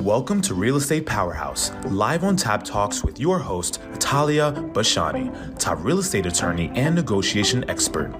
[0.00, 5.82] Welcome to Real Estate Powerhouse, live on Tab Talks with your host, Talia Bashani, top
[5.82, 8.12] real estate attorney and negotiation expert.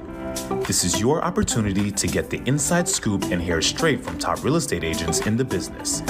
[0.66, 4.56] This is your opportunity to get the inside scoop and hear straight from top real
[4.56, 6.00] estate agents in the business.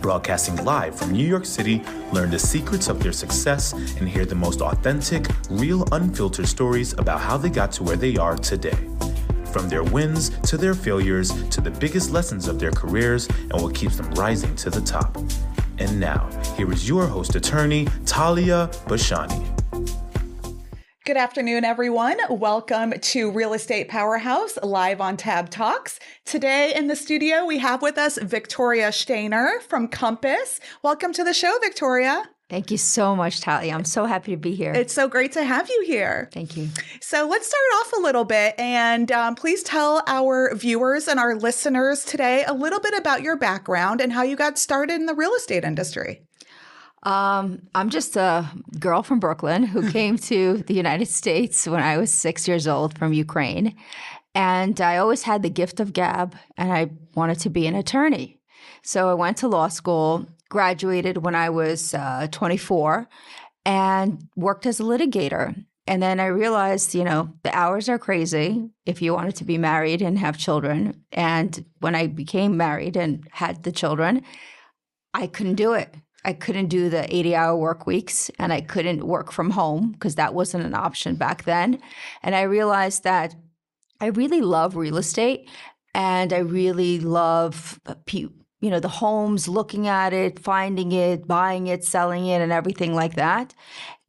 [0.00, 1.80] Broadcasting live from New York City,
[2.12, 7.20] learn the secrets of their success and hear the most authentic, real, unfiltered stories about
[7.20, 8.76] how they got to where they are today.
[9.52, 13.74] From their wins to their failures to the biggest lessons of their careers and what
[13.74, 15.16] keeps them rising to the top.
[15.78, 19.44] And now, here is your host attorney, Talia Bashani.
[21.06, 22.18] Good afternoon, everyone.
[22.28, 25.98] Welcome to Real Estate Powerhouse live on Tab Talks.
[26.26, 30.60] Today in the studio, we have with us Victoria Shtainer from Compass.
[30.82, 32.24] Welcome to the show, Victoria.
[32.50, 33.74] Thank you so much, Talia.
[33.74, 34.72] I'm so happy to be here.
[34.72, 36.30] It's so great to have you here.
[36.32, 36.68] Thank you.
[37.00, 41.34] So let's start off a little bit and um, please tell our viewers and our
[41.34, 45.14] listeners today a little bit about your background and how you got started in the
[45.14, 46.22] real estate industry.
[47.02, 51.98] Um, I'm just a girl from Brooklyn who came to the United States when I
[51.98, 53.76] was six years old from Ukraine.
[54.34, 58.40] And I always had the gift of gab and I wanted to be an attorney.
[58.82, 63.08] So I went to law school graduated when I was uh, 24
[63.64, 65.64] and worked as a litigator.
[65.86, 69.56] And then I realized, you know, the hours are crazy if you wanted to be
[69.56, 71.04] married and have children.
[71.12, 74.22] And when I became married and had the children,
[75.14, 75.94] I couldn't do it.
[76.24, 80.16] I couldn't do the 80 hour work weeks and I couldn't work from home because
[80.16, 81.80] that wasn't an option back then.
[82.22, 83.34] And I realized that
[84.00, 85.48] I really love real estate
[85.94, 87.94] and I really love uh,
[88.60, 92.94] you know, the homes, looking at it, finding it, buying it, selling it, and everything
[92.94, 93.54] like that.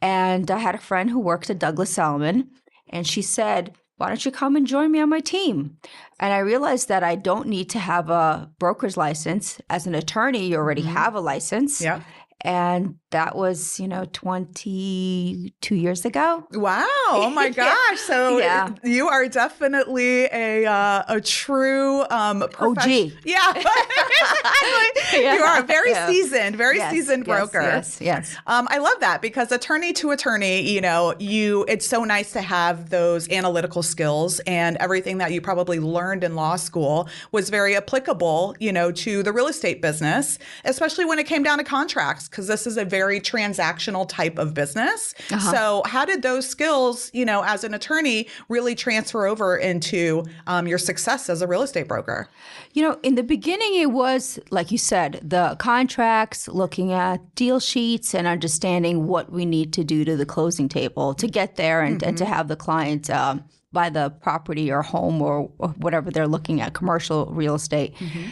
[0.02, 2.50] And I had a friend who worked at Douglas Elliman,
[2.90, 5.78] and she said, why don't you come and join me on my team?
[6.22, 9.60] And I realized that I don't need to have a broker's license.
[9.70, 10.94] As an attorney, you already mm-hmm.
[10.94, 11.82] have a license.
[11.82, 12.02] Yeah.
[12.42, 16.48] And that was, you know, 22 years ago.
[16.54, 16.86] Wow.
[17.10, 18.00] Oh my gosh.
[18.00, 18.70] So yeah.
[18.84, 22.88] you are definitely a uh, a true um OG.
[23.26, 23.54] Yeah.
[23.56, 23.64] yeah.
[25.36, 26.08] You are a very yeah.
[26.08, 27.62] seasoned, very yes, seasoned broker.
[27.62, 28.36] Yes, yes.
[28.48, 32.42] Um, I love that because attorney to attorney, you know, you it's so nice to
[32.42, 37.76] have those analytical skills and everything that you probably learned in law school was very
[37.76, 42.29] applicable, you know, to the real estate business, especially when it came down to contracts
[42.30, 45.14] because this is a very transactional type of business.
[45.32, 45.52] Uh-huh.
[45.52, 50.68] So, how did those skills, you know, as an attorney, really transfer over into um,
[50.68, 52.30] your success as a real estate broker?
[52.74, 57.60] You know, in the beginning, it was, like you said, the contracts, looking at deal
[57.60, 61.82] sheets, and understanding what we need to do to the closing table to get there
[61.82, 62.10] and, mm-hmm.
[62.10, 62.34] and to mm-hmm.
[62.34, 63.10] have the client.
[63.10, 67.94] Um, buy the property or home or, or, whatever they're looking at, commercial real estate.
[67.96, 68.30] Mm-hmm.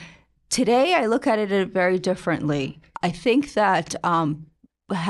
[0.49, 2.79] Today, I look at it very differently.
[3.01, 4.47] I think that um,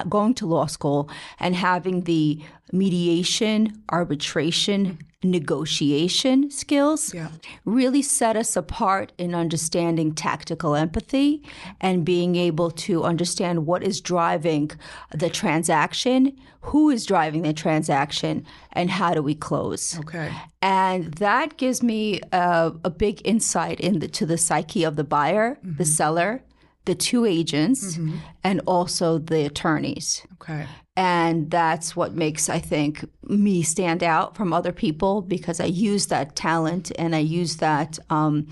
[0.09, 1.09] going to law school
[1.39, 7.29] and having the mediation, arbitration, negotiation skills yeah.
[7.65, 11.43] really set us apart in understanding tactical empathy
[11.81, 14.69] and being able to understand what is driving
[15.11, 19.97] the transaction, who is driving the transaction, and how do we close.
[19.99, 20.31] Okay.
[20.61, 25.55] And that gives me a, a big insight into the, the psyche of the buyer,
[25.55, 25.77] mm-hmm.
[25.77, 26.43] the seller,
[26.87, 28.17] the two agents mm-hmm.
[28.43, 30.25] and also the attorneys.
[30.41, 30.65] Okay.
[30.95, 36.07] And that's what makes, I think, me stand out from other people because I use
[36.07, 38.47] that talent and I use that um,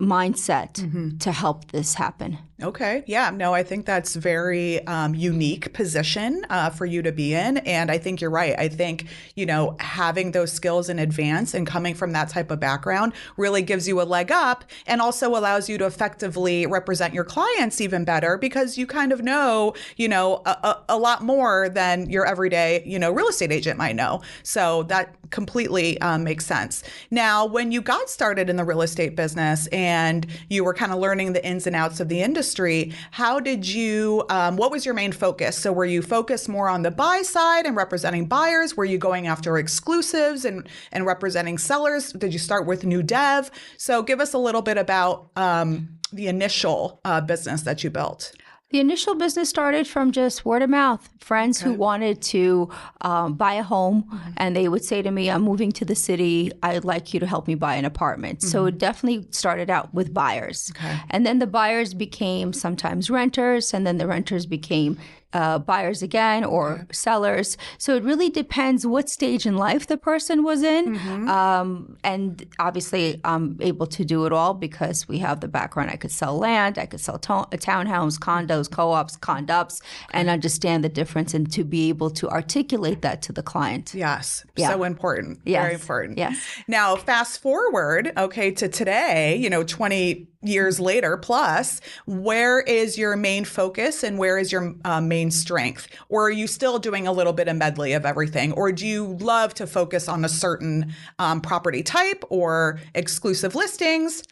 [0.00, 1.18] mindset mm-hmm.
[1.18, 2.38] to help this happen.
[2.62, 3.02] Okay.
[3.06, 3.30] Yeah.
[3.30, 7.90] No, I think that's very um, unique position uh, for you to be in, and
[7.90, 8.54] I think you're right.
[8.56, 12.60] I think you know having those skills in advance and coming from that type of
[12.60, 17.24] background really gives you a leg up, and also allows you to effectively represent your
[17.24, 21.68] clients even better because you kind of know you know a, a, a lot more
[21.68, 24.22] than your everyday you know real estate agent might know.
[24.44, 26.84] So that completely um, makes sense.
[27.10, 30.98] Now, when you got started in the real estate business and you were kind of
[30.98, 34.84] learning the ins and outs of the industry industry, how did you, um, what was
[34.84, 35.56] your main focus?
[35.56, 38.76] So were you focused more on the buy side and representing buyers?
[38.76, 42.12] Were you going after exclusives and, and representing sellers?
[42.12, 43.50] Did you start with new dev?
[43.78, 48.32] So give us a little bit about um, the initial uh, business that you built.
[48.72, 51.06] The initial business started from just word of mouth.
[51.20, 51.68] Friends okay.
[51.68, 52.70] who wanted to
[53.02, 54.30] um, buy a home, mm-hmm.
[54.38, 56.50] and they would say to me, I'm moving to the city.
[56.62, 58.38] I'd like you to help me buy an apartment.
[58.38, 58.48] Mm-hmm.
[58.48, 60.72] So it definitely started out with buyers.
[60.74, 60.98] Okay.
[61.10, 64.98] And then the buyers became sometimes renters, and then the renters became
[65.32, 67.56] uh, buyers again or sellers.
[67.78, 70.96] So it really depends what stage in life the person was in.
[70.96, 71.28] Mm-hmm.
[71.28, 75.90] Um, and obviously, I'm able to do it all because we have the background.
[75.90, 79.80] I could sell land, I could sell to- townhomes, condos, co ops, condops,
[80.12, 83.94] and understand the difference and to be able to articulate that to the client.
[83.94, 84.44] Yes.
[84.56, 84.70] Yeah.
[84.70, 85.40] So important.
[85.44, 85.62] Yes.
[85.62, 86.18] Very important.
[86.18, 86.62] Yes.
[86.68, 93.16] Now, fast forward, okay, to today, you know, 20 years later plus, where is your
[93.16, 95.88] main focus and where is your uh, main strength?
[96.08, 98.52] Or are you still doing a little bit of medley of everything?
[98.52, 104.22] Or do you love to focus on a certain um, property type or exclusive listings?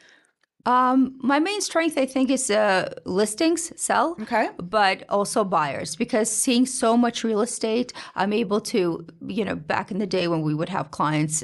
[0.66, 4.16] Um, my main strength, I think, is uh, listings, sell.
[4.20, 4.50] Okay.
[4.58, 9.90] But also buyers, because seeing so much real estate, I'm able to, you know, back
[9.90, 11.42] in the day when we would have clients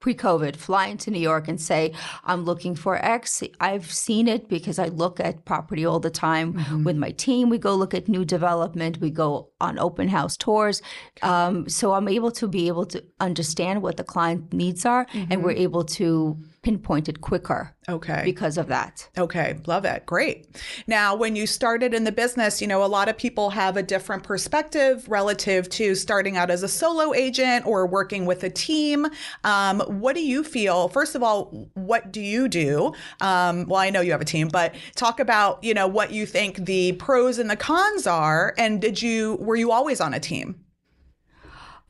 [0.00, 1.92] pre-COVID fly into New York and say,
[2.24, 3.42] I'm looking for X.
[3.60, 7.50] I've seen it because I look at property all the time with my team.
[7.50, 8.98] We go look at new development.
[8.98, 10.82] We go on open house tours.
[11.22, 15.42] Um, so I'm able to be able to understand what the client needs are, and
[15.42, 18.22] we're able to pinpoint it quicker Okay.
[18.24, 19.08] because of that.
[19.16, 20.04] Okay, love it.
[20.06, 20.46] Great.
[20.86, 23.82] Now, when you started in the business, you know, a lot of people have a
[23.82, 29.06] different perspective relative to starting out as a solo agent or working with a team.
[29.44, 30.88] Um, what do you feel?
[30.88, 32.92] First of all, what do you do?
[33.20, 36.26] Um, well, I know you have a team, but talk about, you know, what you
[36.26, 38.54] think the pros and the cons are.
[38.58, 40.60] And did you, were you always on a team?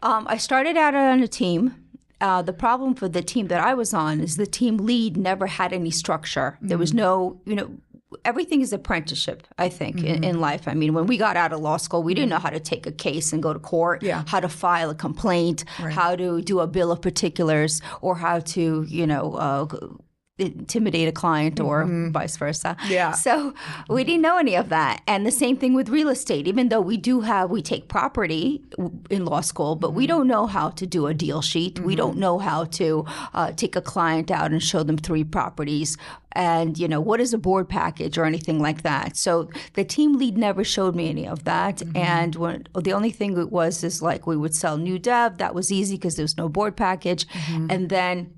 [0.01, 1.75] Um, I started out on a team.
[2.21, 5.47] Uh, the problem for the team that I was on is the team lead never
[5.47, 6.59] had any structure.
[6.61, 7.71] There was no, you know,
[8.25, 10.67] everything is apprenticeship, I think, in, in life.
[10.67, 12.87] I mean, when we got out of law school, we didn't know how to take
[12.87, 14.25] a case and go to court, Yeah.
[14.27, 18.85] how to file a complaint, how to do a bill of particulars, or how to,
[18.89, 19.67] you know, uh,
[20.39, 22.11] intimidate a client or mm-hmm.
[22.13, 22.77] vice versa.
[22.87, 23.13] Yeah.
[23.13, 23.55] So
[23.89, 25.03] we didn't know any of that.
[25.07, 28.63] And the same thing with real estate, even though we do have, we take property
[29.11, 30.19] in law school, but we mm-hmm.
[30.19, 31.79] don't know how to do a deal sheet.
[31.81, 31.97] We mm-hmm.
[31.97, 33.05] don't know how to
[33.35, 35.97] uh, take a client out and show them three properties.
[36.33, 39.17] And, you know, what is a board package or anything like that.
[39.17, 41.83] So the team lead never showed me any of that.
[41.97, 45.39] And when, the only thing it was is like we would sell new dev.
[45.39, 47.27] That was easy because there was no board package.
[47.71, 48.38] And then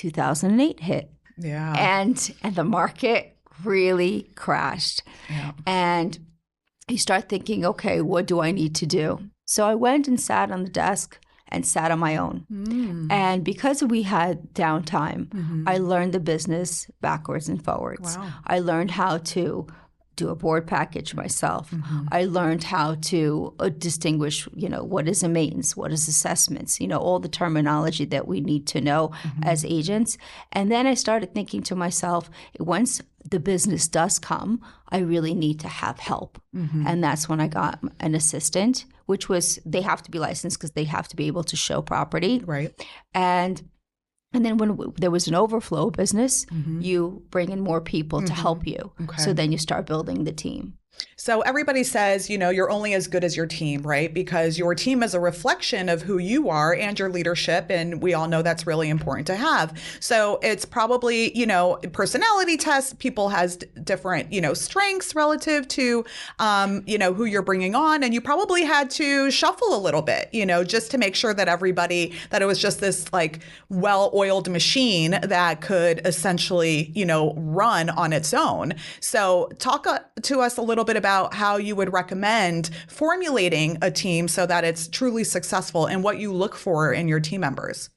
[0.00, 1.74] 2008 hit Yeah.
[1.98, 5.52] and and the market really crashed Yeah.
[5.66, 6.18] and
[6.88, 9.06] you start thinking okay what do i need to do
[9.54, 11.18] so i went and sat on the desk
[11.52, 13.10] and sat on my own Mm.
[13.26, 15.22] and because we had downtime
[15.72, 16.70] i learned the business
[17.00, 18.28] backwards and forwards Wow.
[18.54, 19.66] i learned how to
[20.20, 21.70] do a board package myself.
[21.70, 22.06] Mm-hmm.
[22.12, 26.80] I learned how to uh, distinguish you know what is a maintenance what is assessments
[26.80, 29.42] you know all the terminology that we need to know mm-hmm.
[29.44, 30.18] as agents.
[30.52, 33.00] And then i started thinking to myself once
[33.34, 36.40] the business does come i really need to have help.
[36.54, 36.86] Mm-hmm.
[36.86, 40.72] And that's when i got an assistant which was they have to be licensed because
[40.72, 42.34] they have to be able to show property.
[42.44, 42.70] Right.
[43.14, 43.54] and
[44.32, 46.80] and then when w- there was an overflow business, Mm-hmm.
[46.82, 48.92] you bring in more people to help you.
[49.18, 50.74] So then you start building the team.
[51.16, 54.12] So everybody says, you know, you're only as good as your team, right?
[54.12, 57.66] Because your team is a reflection of who you are and your leadership.
[57.68, 59.78] And we all know that's really important to have.
[60.00, 62.94] So it's probably, you know, personality tests.
[62.94, 66.06] People has different, you know, strengths relative to,
[66.38, 68.02] um, you know, who you're bringing on.
[68.02, 71.34] And you probably had to shuffle a little bit, you know, just to make sure
[71.34, 77.34] that everybody, that it was just this like well-oiled machine that could essentially, you know,
[77.36, 78.72] run on its own.
[79.00, 83.90] So talk uh, to us a little bit about how you would recommend formulating a
[83.90, 87.90] team so that it's truly successful and what you look for in your team members.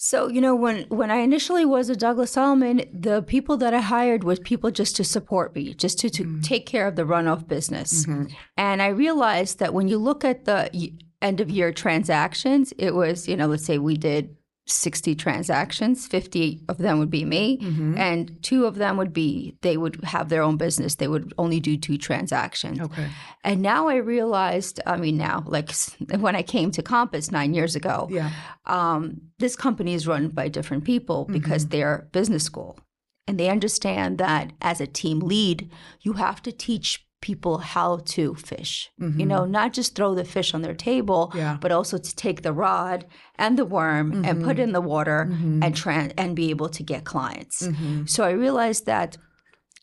[0.00, 3.80] So, you know, when when I initially was a Douglas Elliman, the people that I
[3.80, 6.40] hired was people just to support me, just to, to mm-hmm.
[6.40, 8.06] take care of the runoff business.
[8.06, 8.32] Mm-hmm.
[8.56, 13.26] And I realized that when you look at the end of year transactions, it was,
[13.26, 14.36] you know, let's say we did
[14.70, 17.58] 60 transactions, 50 of them would be me,
[17.96, 20.96] and two of them would be they would have their own business.
[20.96, 22.78] They would only do two transactions.
[22.80, 23.08] Okay.
[23.44, 25.70] And now I realized, I mean, now, like
[26.18, 28.30] when I came to Compass nine years ago, Yeah.
[28.66, 32.78] um, this company is run by different people because they're business school.
[33.26, 35.70] And they understand that as a team lead,
[36.00, 38.90] you have to teach people how to fish.
[38.98, 39.28] You mm-hmm.
[39.28, 41.58] know, not just throw the fish on their table, Yeah.
[41.60, 43.06] but also to take the rod
[43.36, 44.44] and the worm and mm-hmm.
[44.44, 45.62] put it in the water mm-hmm.
[45.62, 47.68] and tran and be able to get clients.
[48.06, 49.16] So I realized that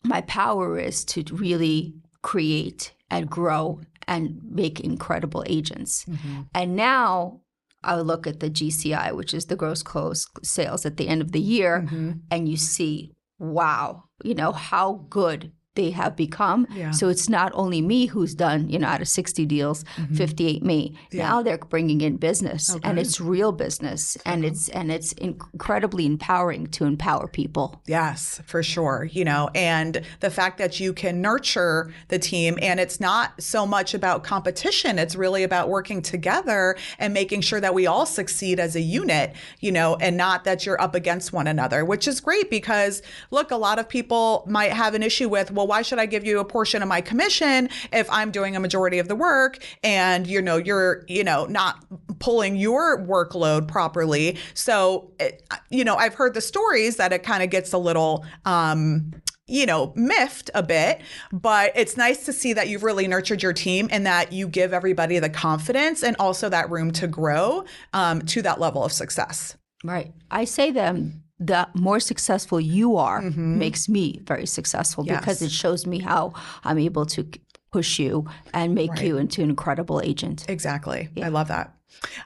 [0.04, 6.06] my power is to really create and grow and make incredible agents.
[6.54, 7.42] And now
[7.84, 11.32] I look at the GCI, which is the gross close sales at the end of
[11.32, 11.88] the year,
[12.32, 16.68] and you see, wow, you know, how good they have become.
[16.74, 16.92] Yeah.
[16.92, 20.16] So it's not only me who's done, you know, out of 60 deals, Mm-hmm.
[20.16, 20.96] 58 me.
[21.14, 26.68] Now they're bringing in business and it's real business and it's and it's incredibly empowering
[26.68, 27.82] to empower people.
[27.88, 29.08] Yes, for sure.
[29.12, 33.66] You know, and the fact that you can nurture the team and it's not so
[33.66, 38.60] much about competition, it's really about working together and making sure that we all succeed
[38.60, 42.20] as a unit, you know, and not that you're up against one another, which is
[42.20, 43.02] great because
[43.32, 46.26] look, a lot of people might have an issue with, well, why should I give
[46.26, 50.28] you a portion of my commission if I'm doing a majority of the work and
[50.28, 51.84] you know, you're, you know, not
[52.20, 54.38] pulling your workload properly.
[54.54, 58.26] So, it, you know, I've heard the stories that it kind of gets a little,
[58.46, 59.12] um,
[59.48, 63.54] you know, miffed a bit, but it's nice to see that you've really nurtured your
[63.54, 68.22] team and that you give everybody the confidence and also that room to grow um,
[68.24, 69.56] to that level of success.
[69.84, 70.14] Right.
[70.32, 73.60] I say them the more successful you are mm-hmm.
[73.60, 77.28] makes me very successful because it shows me how I'm able to
[77.72, 79.06] push you and make Right.
[79.06, 80.46] you into an incredible agent.
[80.48, 81.10] Exactly.
[81.22, 81.74] I love that.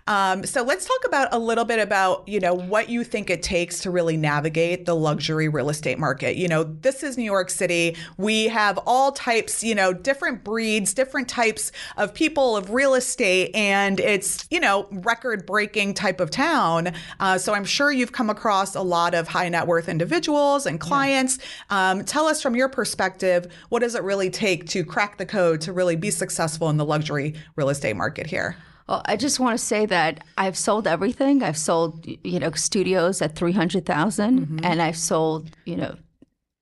[0.08, 3.44] Um, so let's talk about a little bit about you know what you think it
[3.44, 6.36] takes to really navigate the luxury real estate market.
[6.36, 7.96] You know, this is New York City.
[8.18, 13.56] We have all types, you know, different breeds, different types of people of real estate,
[13.56, 16.94] and it's you know record breaking type of town.
[17.20, 20.80] Uh, so I'm sure you've come across a lot of high net worth individuals and
[20.80, 21.40] clients.
[21.70, 25.62] Um, tell us from your perspective, what does it really take to crack the code
[25.62, 28.56] to really be successful in the luxury real estate market here?
[28.90, 31.44] Well, I just want to say that I've sold everything.
[31.44, 34.60] I've sold, you know, studios at 300,000 mm-hmm.
[34.64, 35.96] and I've sold, you know,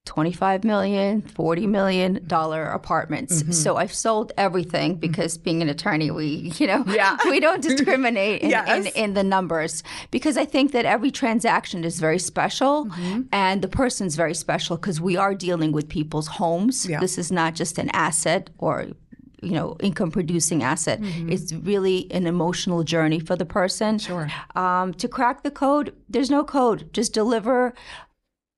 [0.08, 3.44] 25 million, 40 million dollar apartments.
[3.44, 3.52] Mm-hmm.
[3.54, 5.00] So I've sold everything mm-hmm.
[5.00, 7.16] because being an attorney, we, you know, Yeah.
[7.30, 8.88] we don't discriminate in, Yes.
[8.88, 9.82] in, in the numbers
[10.12, 12.90] because I think that every transaction is very special
[13.32, 16.90] and the person's very special because we are dealing with people's homes.
[16.90, 17.00] Yeah.
[17.00, 18.88] This is not just an asset or
[19.41, 21.00] you know income producing asset.
[21.01, 24.00] It's really an emotional journey for the person.
[24.00, 24.29] Sure.
[24.56, 26.89] um, to crack the code there's no code.
[26.94, 27.74] Just deliver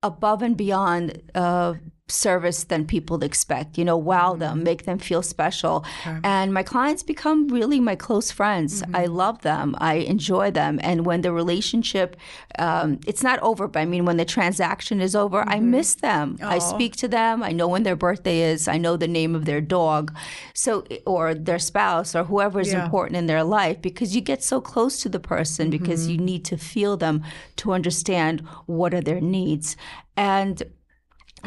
[0.02, 1.74] above and beyond uh,
[2.10, 3.78] service than people expect.
[3.78, 4.40] You know wow mm-hmm.
[4.40, 5.84] them make them feel special.
[6.24, 8.82] And my clients become really my close friends.
[8.82, 8.96] Mm-hmm.
[8.96, 9.76] I love them.
[9.78, 10.80] I enjoy them.
[10.82, 12.16] And when the relationship
[12.58, 15.70] um, it's not over but i mean when the transaction is over i mm-hmm.
[15.70, 16.36] miss them.
[16.42, 17.42] I speak to them.
[17.42, 18.68] I know when their birthday is.
[18.68, 20.14] I know the name of their dog
[20.54, 22.84] so or their spouse or whoever is Yeah.
[22.84, 26.44] important in their life because you get so close to the person because you need
[26.46, 27.22] to feel them
[27.56, 29.76] to understand what are their needs.
[30.16, 30.62] And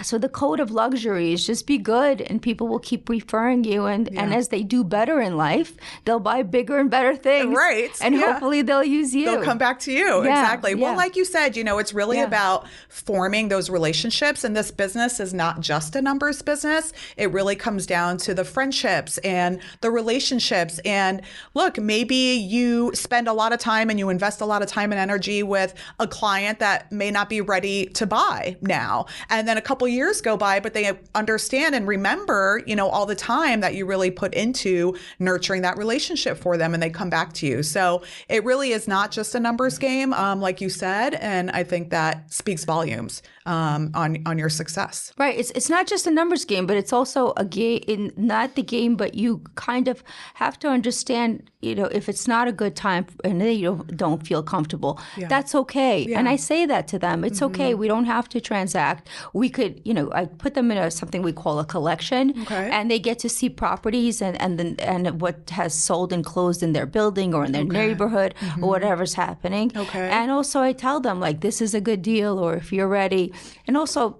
[0.01, 3.85] so the code of luxury is just be good and people will keep referring you
[3.85, 5.73] and, and as they do better in life
[6.05, 8.31] they'll buy bigger and better things Right, and yeah.
[8.31, 10.23] hopefully they'll use you They'll come back to you.
[10.23, 10.75] Yeah, exactly.
[10.75, 12.25] Well, like you said, you know, it's really Yeah.
[12.25, 14.43] about forming those relationships.
[14.43, 16.93] And this business is not just a numbers business.
[17.17, 20.79] It really comes down to the friendships and the relationships.
[20.85, 21.21] And
[21.53, 24.91] look, maybe you spend a lot of time and you invest a lot of time
[24.91, 29.05] and energy with a client that may not be ready to buy now.
[29.29, 33.05] And then a couple years go by, but they understand and remember, you know, all
[33.05, 37.09] the time that you really put into nurturing that relationship for them and they come
[37.09, 37.63] back to you.
[37.63, 41.15] So it really is not just a numbers game, um, like you said.
[41.15, 45.11] And I think that speaks volumes um, on, on your success.
[45.17, 45.37] Right.
[45.37, 47.81] It's it's not just a numbers game, but it's also a game.
[47.87, 50.03] In not the game, but you kind of
[50.35, 51.49] have to understand.
[51.61, 54.99] You know, if it's not a good time and they don't, don't feel comfortable,
[55.29, 56.13] that's okay.
[56.13, 57.23] And I say that to them.
[57.23, 57.55] It's Mm-hmm.
[57.55, 57.73] okay.
[57.73, 59.07] We don't have to transact.
[59.33, 62.69] We could, you know, I put them in a something we call a collection, Okay.
[62.71, 66.61] and they get to see properties and and then and what has sold and closed
[66.63, 69.69] in their building or in their neighborhood or whatever's happening.
[69.69, 69.81] Mm-hmm.
[69.81, 70.09] Okay.
[70.09, 73.31] And also, I tell them like this is a good deal, or if you're ready,
[73.67, 74.19] and also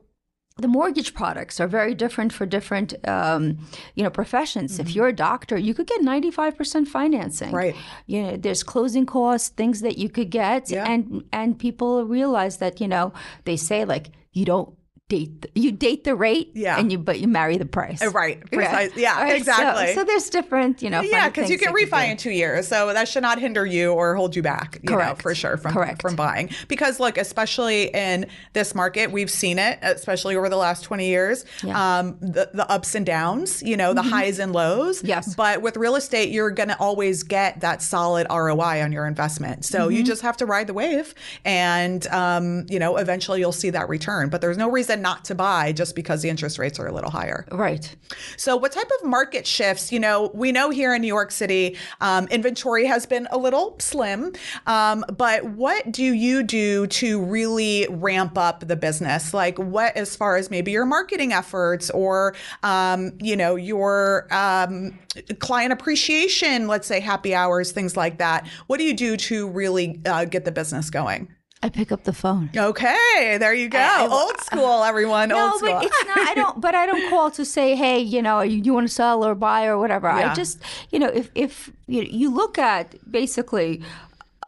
[0.58, 3.58] the mortgage products are very different for different um,
[3.96, 7.56] you know professions if you're a doctor you could get 95% financing Mm-hmm.
[7.56, 7.76] Right.
[8.06, 10.86] you know there's closing costs things that you could get Yeah.
[10.92, 13.14] and and people realize that you know
[13.46, 14.70] they say like you don't
[15.16, 16.78] date you date the rate Yeah.
[16.80, 18.38] and you but you marry the price Uh, Right.
[18.52, 18.92] Precise.
[18.96, 19.94] Yeah, All right, so- exactly.
[19.98, 23.08] so, there's different you know yeah, because you can refi in two years, so that
[23.08, 24.70] should not hinder you or hold you back.
[24.84, 25.22] You know, Correct.
[25.22, 26.02] for sure from Correct.
[26.02, 26.50] from buying.
[26.68, 28.18] Because look, especially in
[28.54, 31.46] this market, we've seen it, especially over the last twenty years.
[31.82, 34.98] Um, the the ups and downs, you know, the highs and lows.
[35.00, 35.08] Mm-hmm.
[35.08, 35.36] Yes.
[35.36, 39.66] But with real estate, you're going to always get that solid ROI on your investment.
[39.66, 39.92] So Mm-hmm.
[39.98, 41.14] you just have to ride the wave,
[41.46, 44.30] and um, you know, eventually you'll see that return.
[44.30, 47.12] But there's no reason not to buy just because the interest rates are a little
[47.12, 47.46] higher.
[47.52, 47.96] Right.
[48.38, 49.92] So, what type of market shifts?
[49.92, 53.76] You know, we know here in New York City, um, inventory has been a little
[53.80, 54.34] slim,
[54.66, 59.34] um, but what do you do to really ramp up the business?
[59.34, 62.34] Like, what as far as maybe your marketing efforts or,
[62.64, 64.98] um, you know, your um,
[65.40, 68.48] client appreciation, let's say happy hours, things like that?
[68.68, 71.28] What do you do to really uh, get the business going?
[71.64, 72.50] I pick up the phone.
[72.56, 73.80] Okay, there you go.
[73.80, 75.30] I- I- old school, everyone.
[75.30, 75.72] No, old school.
[75.74, 76.18] but it's not.
[76.18, 76.60] I don't.
[76.62, 79.34] But I don't call to say, hey, you know, you, you want to sell or
[79.34, 80.08] buy or whatever.
[80.08, 80.32] Yeah.
[80.32, 80.60] I just,
[80.92, 83.82] you know, if if you, you look at basically.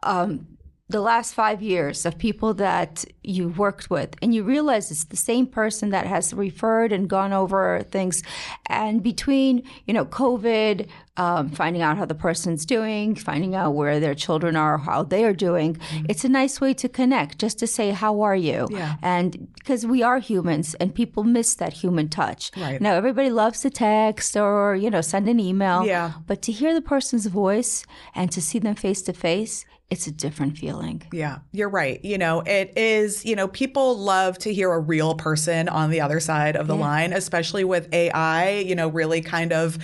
[0.03, 0.47] Um,
[0.87, 5.15] the last five years of people that you worked with, and you realize it's the
[5.17, 8.21] same person that has referred and gone over things.
[8.67, 13.99] And between, you know, COVID, um, finding out how the person's doing, finding out where
[13.99, 15.77] their children are, how they are doing,
[16.09, 18.67] it's a nice way to connect, just to say, how are you?
[18.69, 18.95] Yeah.
[19.01, 22.51] And because we are humans and people miss that human touch.
[22.57, 22.81] Right.
[22.81, 25.85] Now, everybody loves to text or, you know, send an email.
[25.85, 26.13] Yeah.
[26.27, 30.11] But to hear the person's voice and to see them face to face, it's a
[30.11, 31.03] different feeling.
[31.11, 32.03] Yeah, you're right.
[32.03, 36.01] You know, it is, you know, people love to hear a real person on the
[36.01, 39.77] other side of the line, especially with AI, you know, really kind of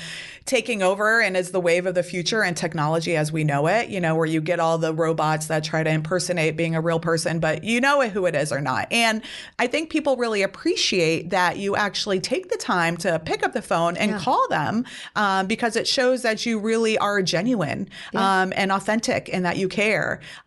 [0.45, 3.89] taking over and is the wave of the future and technology as we know it,
[3.89, 6.99] you know, where you get all the robots that try to impersonate being a real
[6.99, 8.87] person, but you know who it is or not.
[8.91, 9.21] And
[9.59, 13.61] I think people really appreciate that you actually take the time to pick up the
[13.61, 14.83] phone and call them
[15.15, 19.69] um, because it shows that you really are genuine um, and authentic and that you
[19.69, 19.90] care.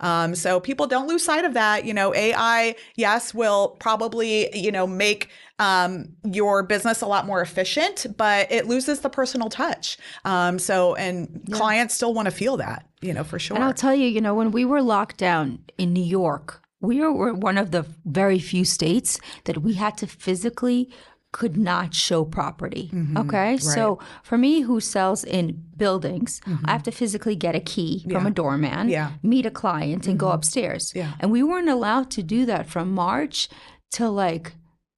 [0.00, 1.84] Um, so people don't lose sight of that.
[1.84, 7.40] You know, AI, yes, will probably, you know, make um, your business a lot more
[7.40, 9.98] efficient, but it loses the personal touch.
[10.24, 13.56] Um, so, and clients still want to feel that, you know, for sure.
[13.56, 17.00] And I'll tell you, you know, when we were locked down in New York, we
[17.00, 20.90] were one of the very few states that we had to physically
[21.34, 22.90] could not show property.
[22.94, 23.16] Mm-hmm.
[23.22, 23.56] Okay.
[23.58, 26.64] So for me, who sells in buildings, mm-hmm.
[26.64, 29.10] I have to physically get a key from a doorman, Yeah.
[29.20, 30.36] meet a client, and go mm-hmm.
[30.36, 30.92] upstairs.
[30.94, 31.14] Yeah.
[31.18, 33.48] And we weren't allowed to do that from March
[33.90, 34.52] till like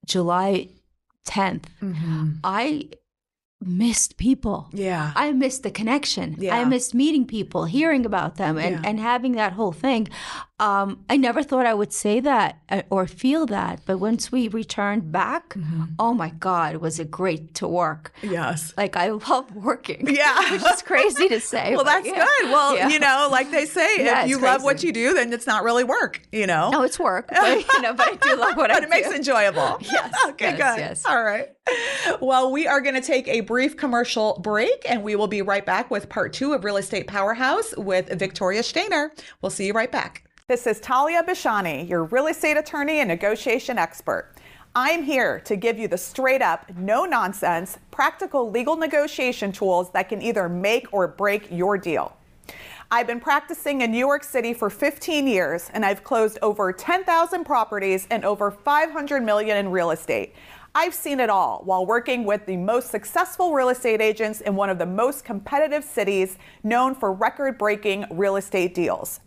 [0.04, 0.68] July
[1.26, 1.64] 10th.
[2.44, 2.90] I
[3.64, 4.68] missed people.
[4.72, 5.12] yeah.
[5.16, 6.36] I missed the connection.
[6.38, 6.58] Yeah.
[6.58, 8.88] I missed meeting people, hearing about them, and, Yeah.
[8.88, 10.08] and having that whole thing.
[10.58, 14.48] Um, I never thought I would say that uh, or feel that, but once we
[14.48, 15.82] returned back, Mm-hmm.
[15.98, 18.12] oh my God, was it great to work?
[18.22, 18.72] yes.
[18.76, 20.06] Like I love working.
[20.16, 20.52] Yeah.
[20.52, 21.74] which is crazy to say.
[21.76, 22.24] Well, that's yeah.
[22.24, 22.50] good.
[22.50, 22.88] Well, Yeah.
[22.88, 25.62] you know, like they say, Yeah, if you love what you do, then it's not
[25.62, 26.70] really work, you know?
[26.70, 28.80] No, it's work, but you know, but I do love what I do.
[28.80, 29.76] but it makes it enjoyable.
[29.82, 30.80] Yes, okay, yes, good.
[30.80, 31.04] yes.
[31.04, 31.48] All right.
[32.20, 35.66] Well, we are going to take a brief commercial break and we will be right
[35.66, 39.10] back with part two of Real Estate Powerhouse with Victoria Shtainer.
[39.42, 40.22] We'll see you right back.
[40.48, 44.32] This is Talia Bishani, your real estate attorney and negotiation expert.
[44.76, 50.08] I'm here to give you the straight up, no nonsense, practical legal negotiation tools that
[50.08, 52.16] can either make or break your deal.
[52.92, 57.42] I've been practicing in New York City for 15 years and I've closed over 10,000
[57.42, 60.32] properties and over 500 million in real estate.
[60.76, 64.70] I've seen it all while working with the most successful real estate agents in one
[64.70, 69.18] of the most competitive cities known for record breaking real estate deals.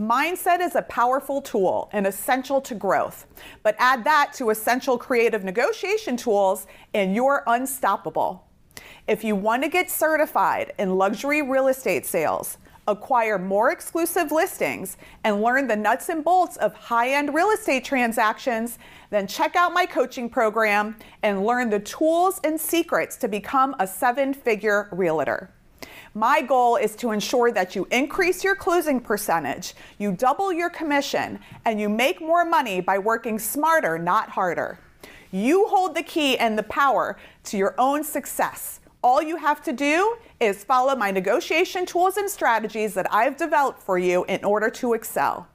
[0.00, 3.26] Mindset is a powerful tool and essential to growth,
[3.62, 8.46] but add that to essential creative negotiation tools and you're unstoppable.
[9.08, 14.98] If you want to get certified in luxury real estate sales, acquire more exclusive listings,
[15.24, 18.78] and learn the nuts and bolts of high end real estate transactions,
[19.08, 23.86] then check out my coaching program and learn the tools and secrets to become a
[23.86, 25.50] seven figure realtor.
[26.16, 31.38] My goal is to ensure that you increase your closing percentage, you double your commission,
[31.66, 34.78] and you make more money by working smarter, not harder.
[35.30, 38.80] You hold the key and the power to your own success.
[39.02, 43.82] All you have to do is follow my negotiation tools and strategies that I've developed
[43.82, 45.46] for you in order to excel.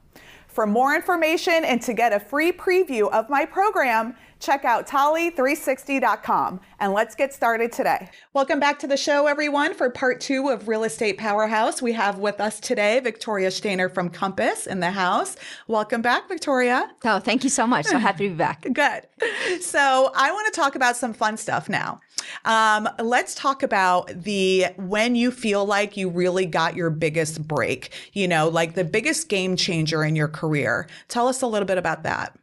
[0.46, 6.60] For more information and to get a free preview of my program, check out Tolly360.com
[6.80, 8.10] and let's get started today.
[8.34, 11.80] Welcome back to the show, everyone, for part two of Real Estate Powerhouse.
[11.80, 15.36] We have with us today Victoria Shtainer from Compass in the house.
[15.68, 16.90] Welcome back, Victoria.
[17.04, 17.86] Oh, thank you so much.
[17.86, 18.62] So happy to be back.
[18.72, 19.62] Good.
[19.62, 22.00] So I want to talk about some fun stuff now.
[22.44, 27.92] Um, let's talk about the when you feel like you really got your biggest break,
[28.12, 30.88] you know, like the biggest game changer in your career.
[31.08, 32.36] Tell us a little bit about that.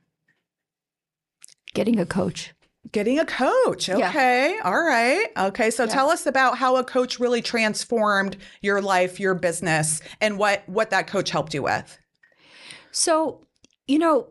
[1.73, 2.53] Getting a coach.
[2.91, 3.89] Getting a coach.
[3.89, 4.57] Okay.
[4.63, 5.27] All right.
[5.37, 5.69] Okay.
[5.69, 10.67] So tell us about how a coach really transformed your life, your business, and what
[10.67, 11.97] what that coach helped you with.
[12.91, 13.45] So,
[13.87, 14.29] you know,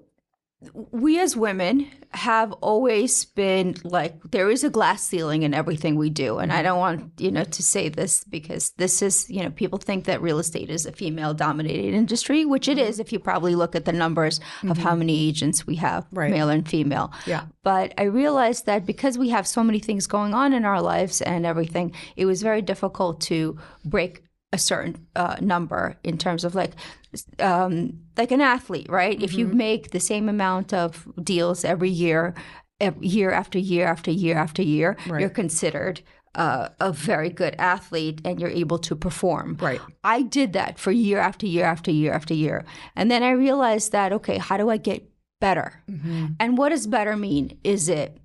[0.90, 6.11] we as women have always been like there is a glass ceiling in everything we
[6.11, 9.51] do and i don't want you know to say this because this is you know
[9.51, 13.03] people think that real estate is a female dominated industry which it is mm-hmm.
[13.03, 15.01] if you probably look at the numbers of how mm-hmm.
[15.01, 16.31] many agents we have Right.
[16.31, 17.44] male and female Yeah.
[17.62, 21.21] but i realized that because we have so many things going on in our lives
[21.21, 26.54] and everything it was very difficult to break a certain uh, number in terms of
[26.54, 26.72] like
[27.38, 29.22] um, like an athlete right?
[29.22, 32.34] If you make the same amount of deals every year
[32.80, 36.00] ev- year after year after year after year you're considered
[36.34, 39.56] uh, a very good athlete and you're able to perform.
[39.61, 39.80] Right.
[40.04, 42.64] i did that for year after year after year after year.
[42.96, 45.08] And then i realized that okay how do i get
[45.40, 45.82] better?
[46.40, 47.58] And what does better mean?
[47.62, 48.18] Is it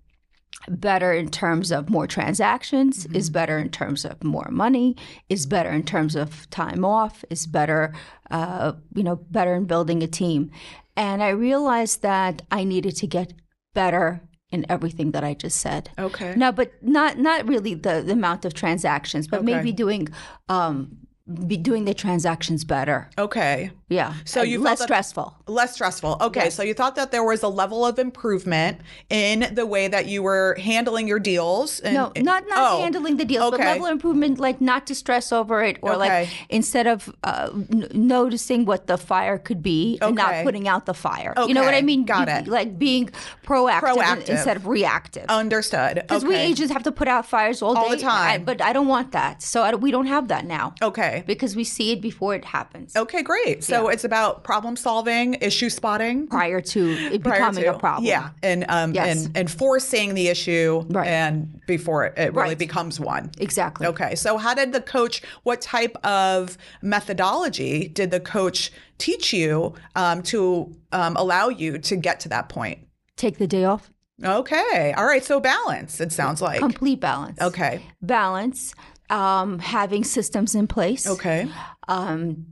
[0.69, 4.95] better in terms of more transactions is better in terms of more money
[5.29, 7.93] is better in terms of time off is better
[8.31, 10.49] uh, you know better in building a team
[10.95, 13.33] and i realized that i needed to get
[13.73, 14.21] better
[14.51, 16.33] in everything that i just said Okay.
[16.35, 19.45] no but not not really the, the amount of transactions but Okay.
[19.55, 20.07] maybe doing
[20.49, 20.97] um
[21.45, 23.71] be doing the transactions better Okay.
[23.87, 26.17] yeah So you less that- stressful Less stressful.
[26.21, 26.45] Okay.
[26.45, 26.55] Yes.
[26.55, 30.23] So you thought that there was a level of improvement in the way that you
[30.23, 31.81] were handling your deals.
[31.81, 34.95] And, No, not not Oh, handling the deals, but level of improvement, like not to
[34.95, 35.99] stress over it, or Okay.
[35.99, 40.85] like instead of uh, n- noticing what the fire could be and not putting out
[40.85, 41.33] the fire.
[41.45, 42.05] You know what I mean?
[42.05, 42.47] got You- it.
[42.47, 43.09] Like being
[43.45, 44.29] proactive, Proactive.
[44.29, 45.25] instead of reactive.
[45.27, 45.95] Understood.
[45.95, 46.29] Because okay.
[46.33, 48.41] we agents have to put out fires all, All day, the time.
[48.41, 50.73] I- but I don't want that, so I we don't have that now.
[50.81, 51.12] Okay.
[51.21, 53.63] Because we see it before it happens, Okay, great.
[53.63, 56.27] So it's about problem solving, issue spotting.
[56.27, 58.05] prior to it prior becoming to- a problem.
[58.05, 59.25] Yeah, and um, Yes.
[59.25, 61.07] and and foreseeing the issue, Right.
[61.07, 62.57] and before it, it really Right.
[62.57, 63.31] becomes one.
[63.39, 63.87] exactly.
[63.87, 65.21] Okay, so how did the coach?
[65.43, 71.95] What type of methodology did the coach teach you um, to um, allow you to
[71.95, 72.79] get to that point?
[73.17, 73.89] Take the day off.
[74.23, 75.23] Okay, all right.
[75.23, 75.99] So balance.
[75.99, 76.59] It sounds like.
[76.59, 77.39] Complete balance.
[77.41, 77.81] Okay.
[78.01, 78.73] Balance.
[79.09, 81.05] Um, having systems in place.
[81.07, 81.47] Okay.
[81.87, 82.45] um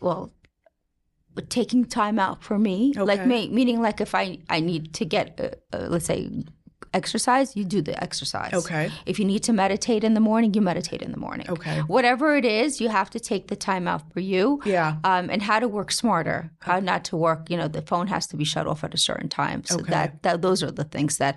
[0.00, 0.32] well
[1.50, 5.38] taking time out for me like me, meaning like if i i need to get
[5.38, 6.30] uh, uh, let's say
[7.00, 8.84] exercise you do the exercise Okay.
[9.10, 11.78] if you need to meditate in the morning you meditate in the morning Okay.
[11.94, 14.44] whatever it is you have to take the time out for you
[14.76, 14.90] Yeah.
[15.10, 18.24] um, and how to work smarter how not to work you know the phone has
[18.30, 19.90] to be shut off at a certain time so Okay.
[19.94, 21.34] that, that those are the things that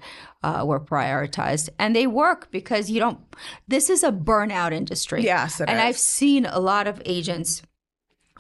[0.48, 3.20] uh, were prioritized and they work because you don't
[3.68, 5.84] this is a burnout industry Yes, it and is.
[5.86, 7.52] i've seen a lot of agents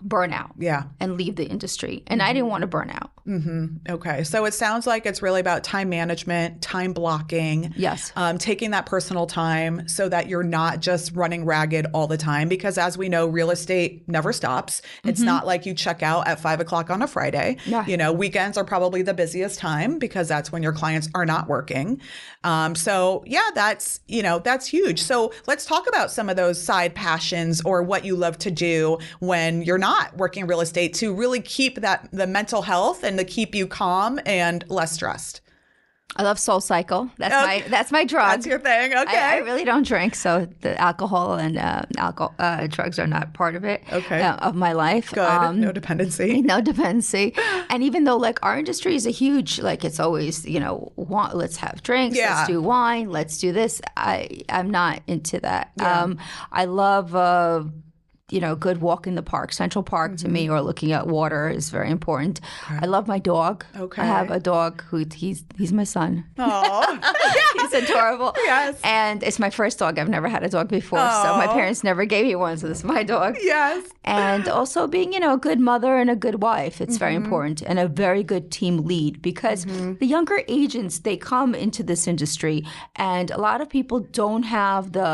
[0.01, 0.83] burn out Yeah.
[1.01, 3.11] and leave the industry and i didn't want to burn out
[3.89, 4.23] Okay.
[4.23, 7.73] So it sounds like it's really about time management, time blocking.
[7.77, 8.11] Yes.
[8.15, 12.49] Um, taking that personal time so that you're not just running ragged all the time.
[12.49, 14.81] Because as we know, real estate never stops.
[15.03, 17.57] It's not like you check out at five o'clock on a Friday.
[17.65, 17.85] Yeah.
[17.85, 21.47] You know, weekends are probably the busiest time because that's when your clients are not
[21.47, 22.01] working.
[22.43, 25.01] Um, so yeah, that's, you know, that's huge.
[25.01, 28.97] So let's talk about some of those side passions or what you love to do
[29.19, 33.25] when you're not working real estate to really keep that the mental health and to
[33.25, 35.41] keep you calm and less stressed.
[36.15, 37.61] i love SoulCycle that's Okay.
[37.61, 38.87] my that's my drug That's your thing.
[39.03, 39.17] Okay.
[39.17, 40.31] I, I really don't drink, so
[40.65, 43.79] the alcohol and uh, alcohol uh, drugs are not part of it.
[43.99, 44.19] Okay.
[44.29, 45.07] uh, of my life.
[45.13, 45.19] Good.
[45.19, 46.41] Um, no dependency.
[46.53, 47.25] no dependency.
[47.69, 51.35] And even though like our industry is a huge, like it's always you know, want,
[51.41, 52.33] let's have drinks, Yeah.
[52.33, 53.73] let's do wine, let's do this.
[53.95, 55.65] I I'm not into that.
[55.79, 56.17] Um,
[56.51, 57.07] I love.
[58.31, 59.51] You know, good walk in the park.
[59.53, 60.33] Central Park to Mm-hmm.
[60.33, 62.39] me, or looking at water is very important.
[62.69, 63.65] I love my dog.
[63.77, 64.01] Okay.
[64.01, 66.25] I have a dog who he's he's my son.
[66.37, 66.99] Oh,
[67.59, 68.33] He's adorable.
[68.37, 68.79] Yes.
[68.83, 69.99] And it's my first dog.
[69.99, 70.99] I've never had a dog before.
[70.99, 72.57] So my parents never gave me one.
[72.57, 73.35] So this is my dog.
[73.41, 73.89] yes.
[74.05, 76.81] And also being, you know, a good mother and a good wife.
[76.81, 77.23] It's very Mm-hmm.
[77.25, 77.61] important.
[77.63, 82.63] And a very good team lead because the younger agents, they come into this industry
[82.95, 85.09] and a lot of people don't have the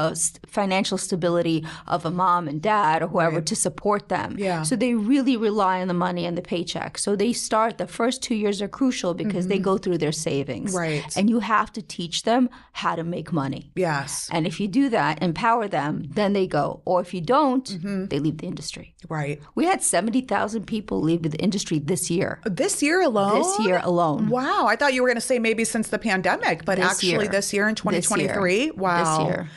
[0.46, 4.36] financial stability of a mom and dad or whoever to support them.
[4.38, 4.64] Yeah.
[4.64, 6.98] So they really rely on the money and the paycheck.
[6.98, 10.72] So they start, the first two years are crucial because they go through their savings.
[10.72, 10.78] Mm-hmm.
[10.80, 11.18] Right.
[11.18, 13.72] And you have to teach them how to make money.
[13.76, 14.30] Yes.
[14.32, 16.82] And if you do that, empower them, then they go.
[16.86, 18.06] Or if you don't, Mm-hmm.
[18.06, 18.96] they leave the industry.
[19.10, 19.42] Right.
[19.56, 22.40] We had 70,000 people leave the industry this year.
[22.46, 23.40] This year alone?
[23.42, 24.30] This year alone.
[24.30, 24.66] Wow.
[24.68, 27.28] I thought you were going to say maybe since the pandemic, but This actually year.
[27.28, 28.02] this year in This year.
[28.02, 28.72] 2023.
[28.72, 29.18] Wow.
[29.18, 29.50] This year.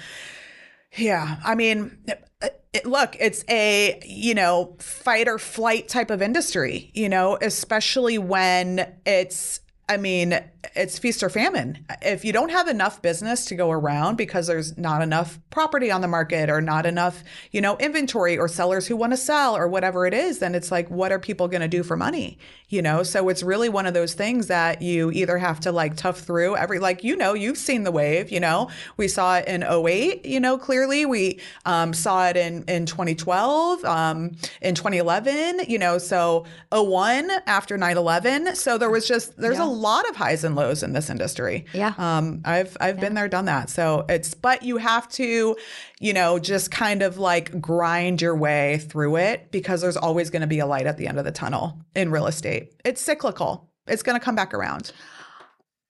[0.96, 1.36] Yeah.
[1.44, 1.96] I mean,
[2.72, 8.18] it, look, it's a, you know, fight or flight type of industry, you know, especially
[8.18, 10.38] when it's I mean,
[10.74, 11.84] it's feast or famine.
[12.02, 16.02] If you don't have enough business to go around because there's not enough property on
[16.02, 19.66] the market or not enough, you know, inventory or sellers who want to sell or
[19.66, 22.38] whatever it is, then it's like, what are people going to do for money?
[22.68, 25.96] You know, so it's really one of those things that you either have to like
[25.96, 29.48] tough through every, like, you know, you've seen the wave, you know, we saw it
[29.48, 35.60] in 08, you know, clearly we um, saw it in, in 2012, um, in 2011,
[35.66, 38.54] you know, so 01 after 9 11.
[38.54, 39.64] So there was just, there's yeah.
[39.64, 41.64] a lot of highs and lows in this industry.
[41.72, 41.94] Yeah.
[41.96, 43.00] Um, I've I've yeah.
[43.00, 43.70] been there, done that.
[43.70, 45.56] So it's but you have to,
[46.00, 50.42] you know, just kind of like grind your way through it because there's always going
[50.42, 52.74] to be a light at the end of the tunnel in real estate.
[52.84, 53.70] It's cyclical.
[53.86, 54.92] It's going to come back around.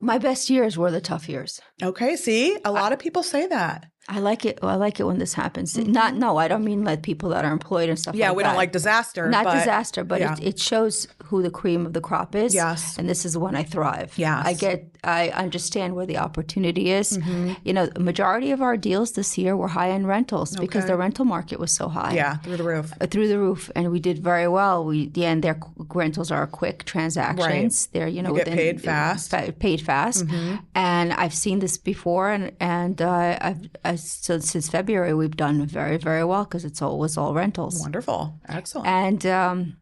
[0.01, 1.61] My best years were the tough years.
[1.83, 2.57] Okay, see?
[2.65, 3.91] A lot of people say that.
[4.11, 4.59] I like it.
[4.63, 5.75] I like it when this happens.
[5.75, 5.93] Mm-hmm.
[5.93, 8.15] Not no, I don't mean like people that are employed and stuff.
[8.15, 8.49] Yeah, like we that.
[8.49, 9.29] don't like disaster.
[9.29, 10.33] Not but, disaster, but yeah.
[10.35, 12.55] it, it, shows who the cream of the crop is.
[12.55, 14.15] Yes, and this is when I thrive.
[14.17, 14.97] Yes, I get.
[15.05, 17.19] I understand where the opportunity is.
[17.19, 17.53] Mm-hmm.
[17.65, 20.65] You know, the majority of our deals this year were high end rentals okay.
[20.65, 22.15] because the rental market was so high.
[22.15, 22.93] Yeah, through the roof.
[23.01, 24.87] Uh, through the roof, and we did very well.
[24.87, 25.61] We the end their
[25.95, 27.89] rentals are quick transactions.
[27.93, 28.01] Right.
[28.01, 29.35] They're you know you within, paid fast.
[29.59, 30.57] Paid fast, mm-hmm.
[30.75, 35.65] and I've seen this before, and and uh, I've, I've so since February, we've done
[35.67, 37.81] very, very well because it's all was all rentals.
[37.81, 38.87] Wonderful, excellent.
[38.87, 39.77] And um,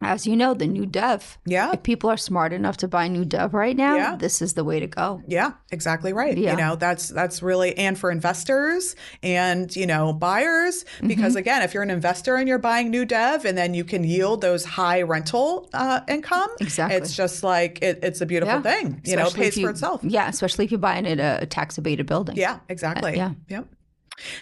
[0.00, 1.38] as you know, the new dev.
[1.44, 1.72] Yeah.
[1.72, 4.16] If people are smart enough to buy new dev right now, yeah.
[4.16, 5.22] this is the way to go.
[5.26, 6.36] Yeah, exactly right.
[6.36, 6.52] Yeah.
[6.52, 11.38] You know, that's that's really and for investors and, you know, buyers because mm-hmm.
[11.38, 14.40] again, if you're an investor and you're buying new dev and then you can yield
[14.40, 16.96] those high rental uh, income, exactly.
[16.96, 18.62] It's just like it, it's a beautiful yeah.
[18.62, 19.02] thing.
[19.04, 20.00] You especially know, it pays you, for itself.
[20.02, 22.36] Yeah, especially if you're buying it a, a tax abated building.
[22.36, 23.12] Yeah, exactly.
[23.12, 23.32] Uh, yeah.
[23.48, 23.66] Yep.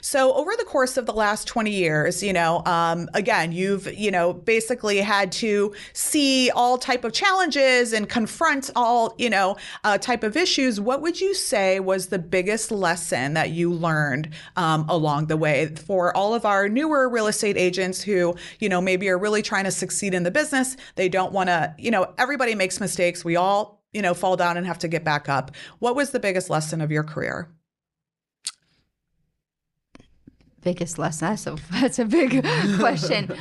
[0.01, 4.11] So over the course of the last 20 years, you know, um, again, you've, you
[4.11, 9.99] know, basically had to see all type of challenges and confront all, you know, uh,
[9.99, 10.81] type of issues.
[10.81, 15.67] What would you say was the biggest lesson that you learned um, along the way
[15.75, 19.64] for all of our newer real estate agents who, you know, maybe are really trying
[19.64, 20.77] to succeed in the business?
[20.97, 23.25] They don't want to, you know, everybody makes mistakes.
[23.25, 25.53] We all, you know, fall down and have to get back up.
[25.79, 27.51] What was the biggest lesson of your career?
[30.62, 31.29] Biggest lesson?
[31.29, 32.42] That's a, that's a big
[32.79, 33.33] question.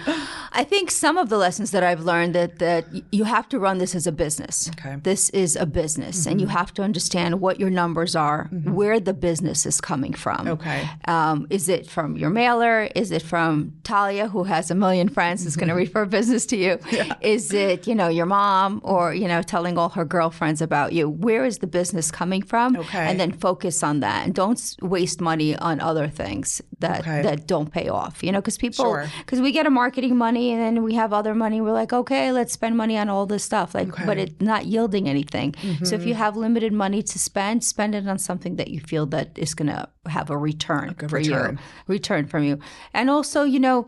[0.51, 3.77] I think some of the lessons that I've learned that that you have to run
[3.77, 4.69] this as a business.
[4.69, 4.97] Okay.
[5.03, 6.32] This is a business, mm-hmm.
[6.32, 8.73] and you have to understand what your numbers are, mm-hmm.
[8.73, 10.47] where the business is coming from.
[10.47, 10.89] Okay.
[11.08, 12.89] Um, is it from your mailer?
[12.95, 16.58] Is it from Talia, who has a million friends, who's going to refer business to
[16.58, 16.80] you?
[16.97, 17.13] Yeah.
[17.21, 21.08] Is it you know your mom, or you know telling all her girlfriends about you?
[21.08, 22.75] Where is the business coming from?
[22.75, 23.06] Okay.
[23.08, 27.22] And then focus on that, and don't waste money on other things that okay.
[27.22, 28.24] that don't pay off.
[28.24, 29.43] You know, because people because sure.
[29.43, 31.62] we get a marketing money and then we have other money.
[31.62, 34.06] We're like, okay, let's spend money on all this stuff, like, okay.
[34.06, 35.54] but it's not yielding anything.
[35.54, 35.86] Mm-hmm.
[35.86, 39.06] So if you have limited money to spend, spend it on something that you feel
[39.08, 41.56] that is going to have a return a for return.
[41.56, 42.60] you, return from you,
[42.93, 43.88] and also, you know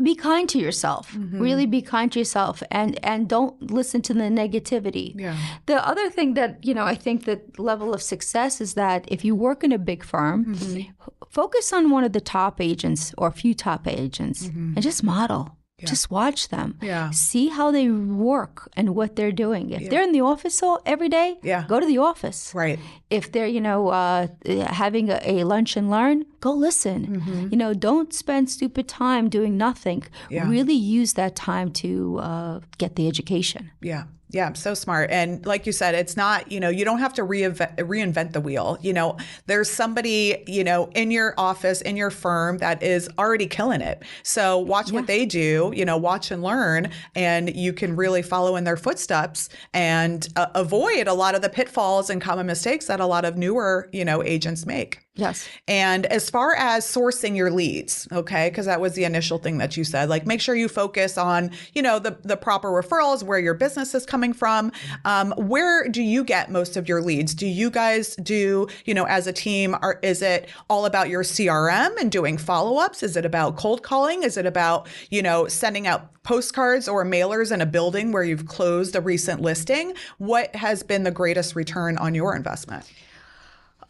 [0.00, 1.40] be kind to yourself mm-hmm.
[1.40, 5.36] really be kind to yourself and and don't listen to the negativity yeah.
[5.66, 9.24] the other thing that you know i think the level of success is that if
[9.24, 10.90] you work in a big firm mm-hmm.
[11.28, 14.72] focus on one of the top agents or a few top agents mm-hmm.
[14.74, 15.86] and just model yeah.
[15.86, 16.78] Just watch them.
[16.82, 17.10] Yeah.
[17.10, 19.70] See how they work and what they're doing.
[19.70, 19.88] If yeah.
[19.88, 21.64] they're in the office all, every day, yeah.
[21.68, 22.52] go to the office.
[22.54, 22.78] Right.
[23.08, 24.28] If they're, you know, uh,
[24.66, 27.20] having a, a, lunch and learn, go listen.
[27.20, 27.48] Mm-hmm.
[27.50, 30.04] You know, don't spend stupid time doing nothing.
[30.28, 30.48] Yeah.
[30.48, 33.70] Really use that time to uh, get the education.
[33.80, 34.04] Yeah.
[34.32, 35.10] Yeah, so smart.
[35.10, 38.40] And like you said, it's not, you know, you don't have to reinvent, reinvent the
[38.40, 38.78] wheel.
[38.80, 39.16] You know,
[39.46, 44.04] there's somebody, you know, in your office, in your firm that is already killing it.
[44.22, 44.94] So watch yeah.
[44.94, 48.76] what they do, you know, watch and learn, and you can really follow in their
[48.76, 53.24] footsteps and uh, avoid a lot of the pitfalls and common mistakes that a lot
[53.24, 55.00] of newer, you know, agents make.
[55.16, 55.48] Yes.
[55.66, 59.76] And as far as sourcing your leads, okay, because that was the initial thing that
[59.76, 63.40] you said, like make sure you focus on, you know, the the proper referrals, where
[63.40, 64.70] your business is coming from.
[65.04, 67.34] Um, where do you get most of your leads?
[67.34, 71.24] Do you guys do, you know, as a team, are is it all about your
[71.24, 73.02] CRM and doing follow-ups?
[73.02, 74.22] Is it about cold calling?
[74.22, 78.46] Is it about, you know, sending out postcards or mailers in a building where you've
[78.46, 79.92] closed a recent listing?
[80.18, 82.88] What has been the greatest return on your investment?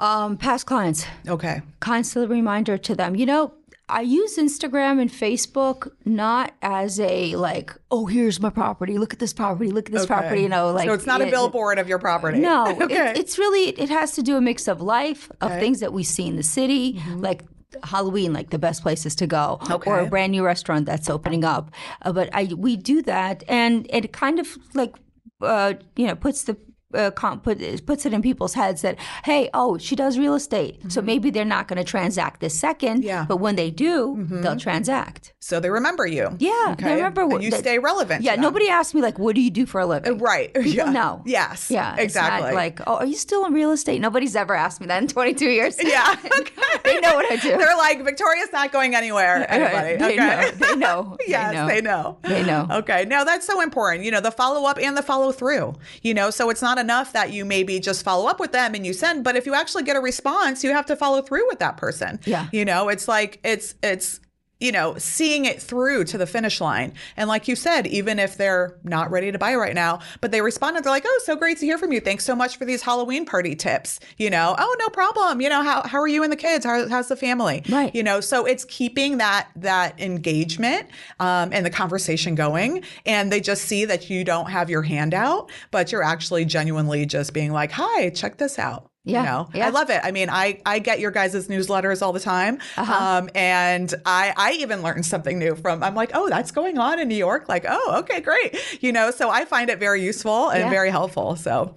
[0.00, 1.06] Um, past clients.
[1.28, 1.60] Okay.
[1.78, 3.14] Constant reminder to them.
[3.14, 3.52] You know,
[3.90, 8.96] I use Instagram and Facebook not as a like, oh, here's my property.
[8.96, 9.70] Look at this property.
[9.70, 10.14] Look at this okay.
[10.14, 10.42] property.
[10.42, 12.38] You know, like so it's not a billboard of your property.
[12.38, 13.10] No, okay.
[13.10, 16.02] it, it's really it has to do a mix of life of things that we
[16.02, 17.18] see in the city, mm-hmm.
[17.18, 17.42] like
[17.84, 19.90] Halloween, like the best places to go, okay.
[19.90, 21.70] or a brand new restaurant that's opening up.
[22.02, 24.94] Uh, but I we do that, and it kind of like
[25.42, 26.56] uh, you know puts the
[26.94, 30.80] uh, com- put, puts it in people's heads that hey oh she does real estate
[30.90, 33.02] so maybe they're not going to transact this second Mm-hmm.
[33.02, 33.24] Yeah.
[33.28, 36.36] but when they do they'll transact So they remember you.
[36.38, 36.84] yeah Okay.
[36.86, 38.22] they remember And you that- stay relevant.
[38.22, 40.52] yeah nobody asked me like what do you do for a living Right.
[40.68, 40.90] people yeah.
[40.90, 41.70] know Yes.
[41.70, 42.52] yeah Exactly.
[42.52, 45.48] like oh are you still in real estate nobody's ever asked me that in 22
[45.48, 46.16] years yeah.
[46.84, 49.46] they know what I do They're like Victoria's not going anywhere.
[49.50, 49.96] Anybody.
[49.96, 50.16] they okay.
[50.16, 52.18] know they know yes, they know.
[52.22, 52.40] they know.
[52.40, 52.66] They know.
[52.80, 53.04] Okay.
[53.04, 54.04] No, that's so important.
[54.04, 55.74] You know, the follow up and the follow through.
[56.02, 58.84] You know, so it's not enough that you maybe just follow up with them and
[58.84, 61.60] you send, but if you actually get a response, you have to follow through with
[61.60, 62.18] that person.
[62.24, 62.48] Yeah.
[62.52, 64.20] You know, it's like it's it's
[64.60, 66.92] you know, seeing it through to the finish line.
[67.16, 70.42] And like you said, even if they're not ready to buy right now, but they
[70.42, 72.00] responded, they're like, oh, so great to hear from you.
[72.00, 74.00] Thanks so much for these Halloween party tips.
[74.18, 75.40] You know, oh, no problem.
[75.40, 76.64] You know, how, how are you and the kids?
[76.64, 77.62] How, how's the family?
[77.68, 77.94] Right.
[77.94, 82.84] You know, so it's keeping that that engagement um, and the conversation going.
[83.06, 87.06] And they just see that you don't have your hand out, but you're actually genuinely
[87.06, 88.89] just being like, hi, check this out.
[89.04, 89.66] Yeah, You know, yeah.
[89.66, 89.98] I love it.
[90.04, 92.58] I mean, I, I get your guys' newsletters all the time.
[92.76, 92.92] Uh-huh.
[92.92, 96.98] Um, and I, I even learned something new from, I'm like, oh, that's going on
[97.00, 97.48] in New York.
[97.48, 98.58] Like, oh, okay, great.
[98.82, 100.70] You know, so I find it very useful and Yeah.
[100.70, 101.34] very helpful.
[101.36, 101.74] So,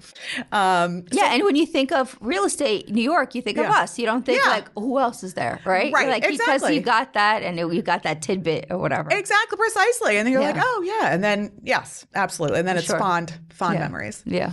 [0.51, 3.97] um, Yeah, and when you think of real estate, New York, you think of us.
[3.97, 4.51] You don't think Yeah.
[4.51, 5.93] like who else is there, right?
[5.93, 9.07] Right, Like because you got that and it- you got that tidbit or whatever.
[9.11, 10.17] exactly, precisely.
[10.17, 11.13] And then you're like, oh, yeah.
[11.13, 12.59] And then, yes, absolutely.
[12.59, 12.99] And then it's Sure.
[12.99, 13.79] fond, fond Yeah.
[13.79, 14.21] memories.
[14.25, 14.51] Yeah.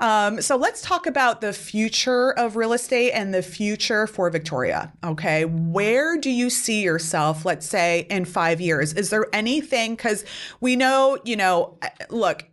[0.00, 4.92] Um, so let's talk about the future of real estate and the future for Victoria.
[5.04, 5.44] Okay.
[5.44, 8.92] Where do you see yourself, let's say, in five years?
[8.92, 9.94] Is there anything?
[9.94, 10.24] Because
[10.60, 11.78] we know, you know,
[12.10, 12.44] look,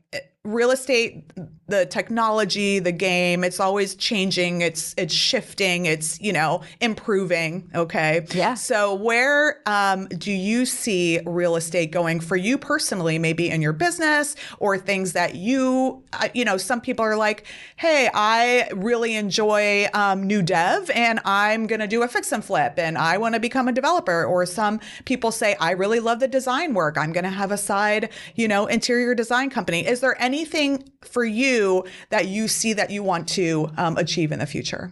[0.50, 1.32] real estate
[1.68, 8.26] the technology the game it's always changing it's it's shifting it's you know improving okay?
[8.34, 8.56] Yeah.
[8.56, 13.74] so where um, do you see real estate going for you personally maybe in your
[13.74, 19.16] business or things that you uh, you know some people are like hey i really
[19.16, 23.18] enjoy um, new dev and i'm going to do a fix and flip and i
[23.18, 24.26] want to become a developer.
[24.26, 26.98] Or some people say i really love the design work.
[26.98, 29.86] I'm going to have a side you know interior design company.
[29.86, 34.40] Is there anything for you that you see that you want to um, achieve in
[34.40, 34.92] the future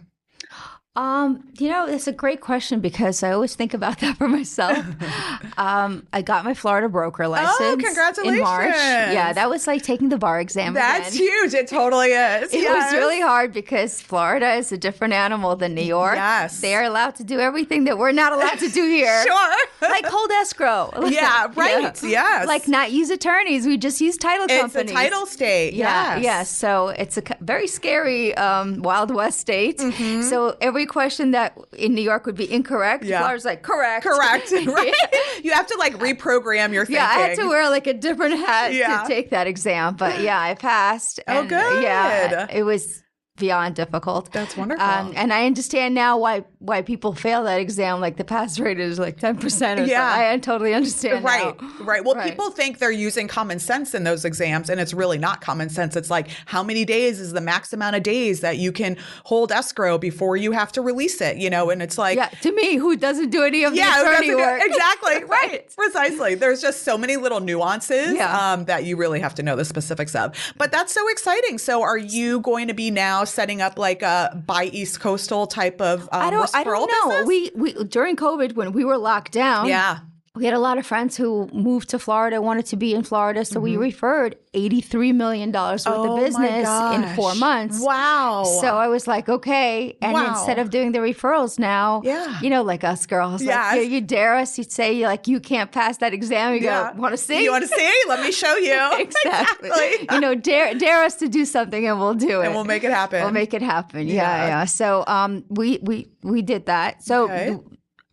[0.98, 4.84] Um, you know, it's a great question because I always think about that for myself.
[5.56, 8.18] um, I got my Florida broker license.
[8.24, 8.74] In March.
[8.74, 9.12] Oh.
[9.12, 10.74] Yeah, that was like taking the bar exam.
[10.74, 11.28] that's again.
[11.28, 12.92] huge it totally is It Yes.
[12.92, 16.16] was really hard because Florida is a different animal than New York.
[16.16, 16.60] Yes.
[16.60, 19.22] They are allowed to do everything that we're not allowed to do here.
[19.24, 20.90] sure Like hold escrow.
[21.08, 22.02] Yeah, right.
[22.02, 22.48] Yes.
[22.48, 23.66] Like not use attorneys.
[23.66, 24.90] We just use title it's companies.
[24.90, 26.24] a title state Yeah, yes.
[26.24, 26.50] yes.
[26.50, 29.78] So it's a very scary um, Wild West state.
[29.78, 30.22] Mm-hmm.
[30.22, 33.20] So every question that in New York would be incorrect, Yeah.
[33.20, 34.04] Florida's like correct.
[34.04, 34.94] correct right
[35.42, 38.38] you have to like reprogram your thinking Yeah, I had to wear like a different
[38.38, 39.02] hat Yeah.
[39.02, 41.20] to take that exam, but yeah, I passed.
[41.28, 43.02] Oh, and, uh, Yeah, it was
[43.38, 44.32] beyond difficult.
[44.32, 44.84] That's wonderful.
[44.84, 48.00] Um, and I understand now why why people fail that exam.
[48.00, 49.86] Like the pass rate is like ten percent.
[49.88, 50.32] Yeah.
[50.32, 51.24] I totally understand.
[51.24, 51.68] Right, now.
[51.84, 52.04] right.
[52.04, 52.30] Well, Right.
[52.30, 55.94] people think they're using common sense in those exams, and it's really not common sense.
[55.96, 59.52] It's like how many days is the max amount of days that you can hold
[59.52, 61.70] escrow before you have to release it, you know?
[61.70, 64.26] And it's like, Yeah, to me, who doesn't do any of the yeah, who attorney
[64.28, 64.60] do- work?
[64.64, 66.34] exactly, right, precisely.
[66.34, 68.52] There's just so many little nuances Yeah.
[68.52, 70.34] um, that you really have to know the specifics of.
[70.56, 71.58] But that's so exciting.
[71.58, 75.80] So, are you going to be now setting up like a by East Coastal type
[75.80, 76.50] of um, I don't.
[76.54, 77.10] I don't know.
[77.10, 77.26] business?
[77.26, 79.68] We we during COVID when we were locked down.
[79.68, 80.00] yeah.
[80.38, 83.44] We had a lot of friends who moved to Florida, wanted to be in Florida,
[83.44, 85.92] so we referred $83 million worth Mm-hmm.
[85.92, 87.80] Oh of business in four months.
[87.80, 88.44] Wow.
[88.60, 89.96] So I was like, okay.
[90.00, 90.30] And Wow.
[90.30, 92.38] instead of doing the referrals now, Yeah.
[92.40, 93.74] you know, like us girls, Yes.
[93.74, 96.54] like, you, you dare us, you'd say, like, you can't pass that exam.
[96.54, 96.92] You Yeah.
[96.94, 97.42] go, want to see?
[97.44, 97.92] You want to see?
[98.08, 98.78] Let me show you.
[98.98, 99.68] exactly.
[99.68, 100.08] Exactly.
[100.14, 102.46] you know, dare dare us to do something and we'll do it.
[102.46, 103.22] And we'll make it happen.
[103.22, 104.06] We'll make it happen.
[104.06, 104.46] Yeah, Yeah.
[104.46, 104.64] yeah.
[104.66, 107.02] So um we we we did that.
[107.02, 107.56] So Okay.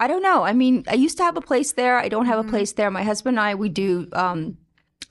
[0.06, 0.44] I don't know.
[0.44, 1.98] I mean, I used to have a place there.
[1.98, 2.50] I don't have Mm-hmm.
[2.50, 2.92] a place there.
[2.92, 4.40] My husband and I we do um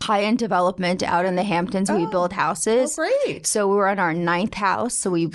[0.09, 1.91] high end development out in the Hamptons.
[1.91, 2.99] we build houses.
[2.99, 3.47] Oh, great.
[3.47, 4.95] So we're on our ninth house.
[4.95, 5.27] So we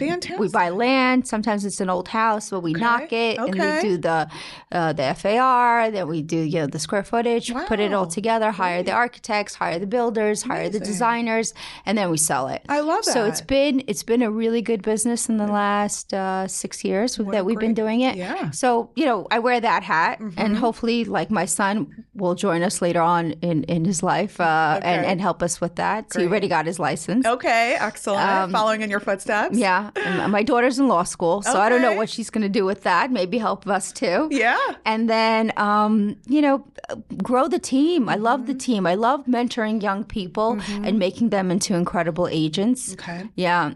[0.43, 1.27] we buy land.
[1.27, 4.19] Sometimes it's an old house, but we knock it and we do the
[4.71, 5.91] uh, the FAR.
[5.91, 9.53] Then we do you know the square footage, put it all together, hire the architects,
[9.55, 11.53] hire the builders, hire the designers,
[11.85, 12.61] and then we sell it.
[12.69, 13.47] I love So it's that.
[13.57, 17.59] been it's been a really good business in the last uh, six years that we've
[17.67, 18.15] been doing it.
[18.15, 18.35] yeah.
[18.35, 18.51] Mm-hmm.
[18.63, 21.73] So you know I wear that hat, and hopefully, like my son
[22.21, 25.11] will join us later on in in his life uh, and Okay.
[25.11, 26.11] and help us with that.
[26.13, 27.25] So he already got his license.
[27.25, 28.51] Okay, excellent.
[28.51, 29.53] Following in your footsteps.
[29.55, 32.43] Um, Yeah, and my daughter's in law school, so I don't know what she's going
[32.51, 33.11] to do with that.
[33.11, 34.27] Maybe help us too.
[34.31, 34.57] Yeah.
[34.85, 36.57] And then, um, you know,
[37.29, 38.09] grow the team.
[38.09, 38.85] I love the team.
[38.87, 42.93] I love mentoring young people and making them into incredible agents.
[42.93, 43.21] Okay.
[43.35, 43.73] Yeah.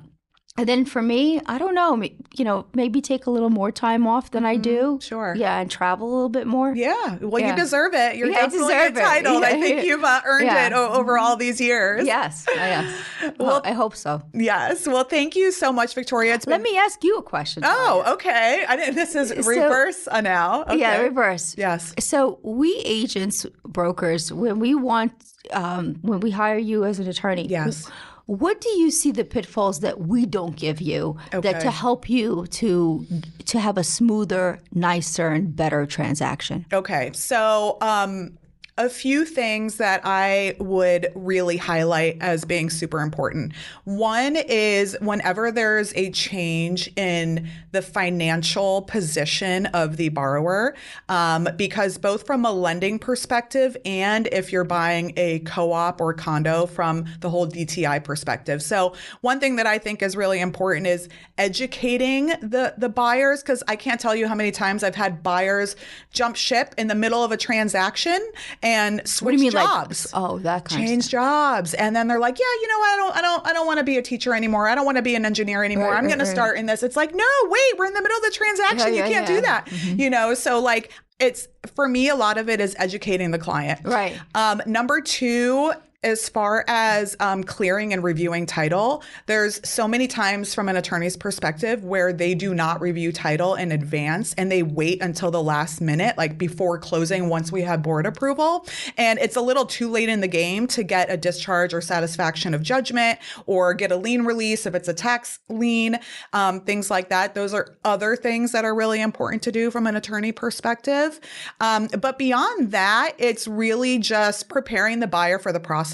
[0.55, 1.99] And then for me, I don't know,
[2.37, 4.83] you know, maybe take a little more time off than I do.
[4.83, 4.99] Mm-hmm.
[4.99, 5.33] Sure.
[5.35, 6.75] Yeah, and travel a little bit more.
[6.75, 7.49] Yeah, well, Yeah.
[7.49, 8.17] you deserve it.
[8.17, 8.87] You're Yeah, I definitely it.
[8.89, 9.43] entitled.
[9.43, 10.67] I think you've uh, earned Yeah.
[10.67, 12.05] it o- over all these years.
[12.05, 13.03] Yes, yes.
[13.39, 14.21] well, I hope so.
[14.31, 14.85] Yes.
[14.87, 16.35] Well, thank you so much, Victoria.
[16.35, 16.71] It's Let been.
[16.71, 17.63] me ask you a question.
[17.65, 18.63] oh, okay.
[18.69, 20.65] I didn't, this is reverse uh, now.
[20.65, 20.77] Okay.
[20.77, 21.55] Yeah, reverse.
[21.57, 21.95] Yes.
[21.99, 25.13] So we agents, brokers, when we want,
[25.51, 27.89] um, when we hire you as an attorney, Yes.
[28.25, 32.47] What do you see the pitfalls that we don't give you that to help you
[32.51, 33.05] to
[33.45, 36.65] to have a smoother, nicer, and better transaction?
[36.71, 37.11] Okay.
[37.13, 38.37] So, um,
[38.77, 43.53] a few things that I would really highlight as being super important.
[43.83, 50.75] One is whenever there's a change in the financial position of the borrower,
[51.07, 56.11] um, because both from a lending perspective and if you're buying a co op or
[56.13, 58.63] condo from the whole DTI perspective.
[58.63, 63.61] So, one thing that I think is really important is educating the, the buyers, because
[63.67, 65.75] I can't tell you how many times I've had buyers
[66.11, 68.19] jump ship in the middle of a transaction
[68.63, 70.11] and switch What do you mean, jobs.
[70.13, 72.93] like oh, that kind of Change jobs, and then they're like, "Yeah, you know, what?
[72.93, 74.67] I don't, I don't, I don't want to be a teacher anymore.
[74.67, 75.89] I don't want to be an engineer anymore.
[75.89, 78.01] Right, I'm right, going to start in this." It's like, no, wait, we're in the
[78.01, 78.79] middle of the transaction.
[78.79, 79.35] Yeah, you yeah, can't yeah.
[79.35, 79.71] do that.
[79.83, 83.81] You know, so like, it's for me, a lot of it is educating the client.
[83.83, 84.17] Right.
[84.33, 85.73] Um, number two,
[86.03, 91.15] as far as um, clearing and reviewing title, there's so many times from an attorney's
[91.15, 95.79] perspective where they do not review title in advance and they wait until the last
[95.79, 98.67] minute, like before closing, once we have board approval.
[98.97, 102.53] And it's a little too late in the game to get a discharge or satisfaction
[102.53, 105.99] of judgment or get a lien release if it's a tax lien,
[106.33, 107.33] um, things like that.
[107.33, 111.19] Those are other things that are really important to do from an attorney perspective.
[111.61, 115.92] Um, but beyond that, it's really just preparing the buyer for the process.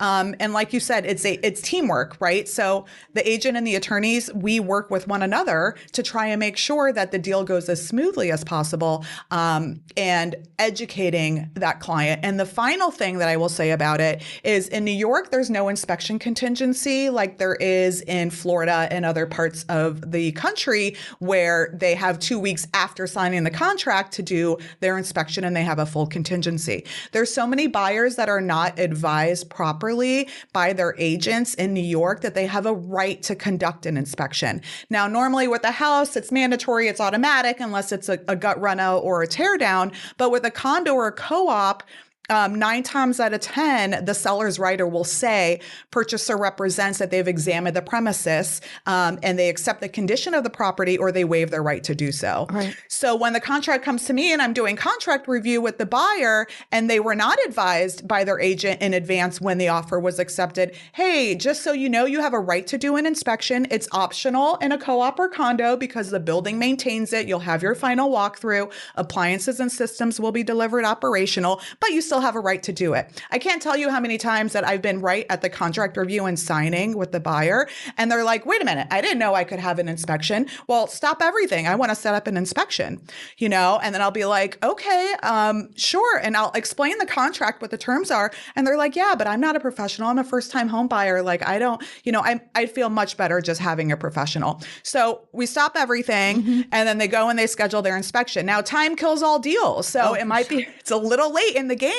[0.00, 2.48] Um, and like you said, it's a it's teamwork, right?
[2.48, 6.56] So the agent and the attorneys, we work with one another to try and make
[6.56, 12.20] sure that the deal goes as smoothly as possible, um, and educating that client.
[12.24, 15.50] And the final thing that I will say about it is, in New York, there's
[15.50, 21.70] no inspection contingency like there is in Florida and other parts of the country, where
[21.74, 25.78] they have two weeks after signing the contract to do their inspection and they have
[25.78, 26.84] a full contingency.
[27.12, 32.20] There's so many buyers that are not advised properly by their agents in New York
[32.22, 34.60] that they have a right to conduct an inspection.
[34.90, 38.98] Now, normally with a house, it's mandatory, it's automatic unless it's a, a gut out
[38.98, 39.92] or a tear down.
[40.16, 41.82] But with a condo or a co-op,
[42.30, 45.60] um, nine times out of 10, the seller's writer will say
[45.90, 50.50] purchaser represents that they've examined the premises um, and they accept the condition of the
[50.50, 52.46] property or they waive their right to do so.
[52.50, 52.76] Right.
[52.88, 56.46] So when the contract comes to me and I'm doing contract review with the buyer
[56.70, 60.76] and they were not advised by their agent in advance when the offer was accepted,
[60.92, 63.66] hey, just so you know, you have a right to do an inspection.
[63.70, 67.26] It's optional in a co op or condo because the building maintains it.
[67.26, 68.72] You'll have your final walkthrough.
[68.96, 72.94] Appliances and systems will be delivered operational, but you still have a right to do
[72.94, 73.22] it.
[73.30, 76.26] I can't tell you how many times that I've been right at the contract review
[76.26, 79.44] and signing with the buyer, and they're like, wait a minute, I didn't know I
[79.44, 80.46] could have an inspection.
[80.66, 81.66] Well, stop everything.
[81.66, 83.00] I want to set up an inspection,
[83.36, 83.78] you know?
[83.82, 86.18] And then I'll be like, okay, um, sure.
[86.18, 88.30] And I'll explain the contract, what the terms are.
[88.56, 90.08] And they're like, yeah, but I'm not a professional.
[90.08, 91.22] I'm a first time home buyer.
[91.22, 94.62] Like, I don't, you know, I, I feel much better just having a professional.
[94.82, 98.46] So we stop everything and then they go and they schedule their inspection.
[98.46, 99.86] Now, time kills all deals.
[99.86, 101.92] So it might be, it's a little late in the game,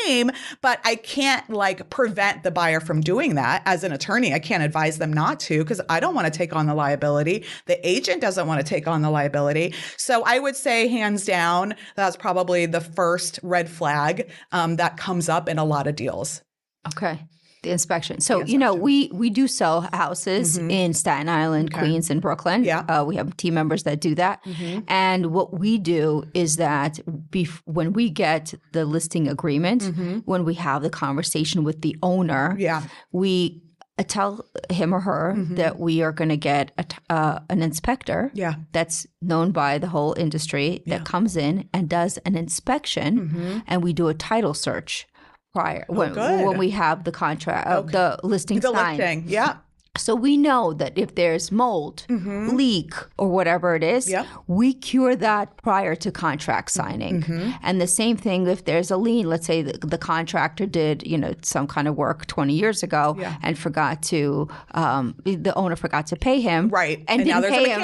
[0.61, 4.33] but I can't like prevent the buyer from doing that as an attorney.
[4.33, 7.45] I can't advise them not to because I don't want to take on the liability.
[7.65, 9.73] The agent doesn't want to take on the liability.
[9.97, 15.29] So I would say, hands down, that's probably the first red flag um, that comes
[15.29, 16.41] up in a lot of deals.
[16.87, 17.19] Okay.
[17.69, 18.19] The inspection.
[18.19, 22.63] So, you know, we we do sell houses in Staten Island, Queens, and Brooklyn.
[22.63, 22.79] Yeah.
[22.89, 24.39] Uh, we have team members that do that.
[24.87, 26.99] And what we do is that
[27.29, 29.83] bef- when we get the listing agreement,
[30.25, 32.81] when we have the conversation with the owner, Yeah.
[33.11, 33.61] we
[33.99, 37.61] uh, tell him or her that we are going to get a t- uh, an
[37.61, 38.55] inspector Yeah.
[38.71, 43.91] that's known by the whole industry that comes in and does an inspection and we
[43.93, 45.05] do a title search
[45.53, 48.99] prior when, Oh, when we have the contract uh, the listing The signed.
[48.99, 49.23] listing.
[49.27, 49.57] Yeah.
[49.97, 52.55] So we know that if there's mold, mm-hmm.
[52.55, 54.27] leak, or whatever it is, Yep.
[54.47, 57.21] we cure that prior to contract signing.
[57.23, 57.51] Mm-hmm.
[57.63, 59.27] And the same thing if there's a lien.
[59.27, 63.15] Let's say the, the contractor did, you know, some kind of work 20 years ago
[63.19, 63.35] Yeah.
[63.41, 66.99] and forgot to, um, the owner forgot to pay him, Right.
[67.07, 67.81] And, And now there's a pay him.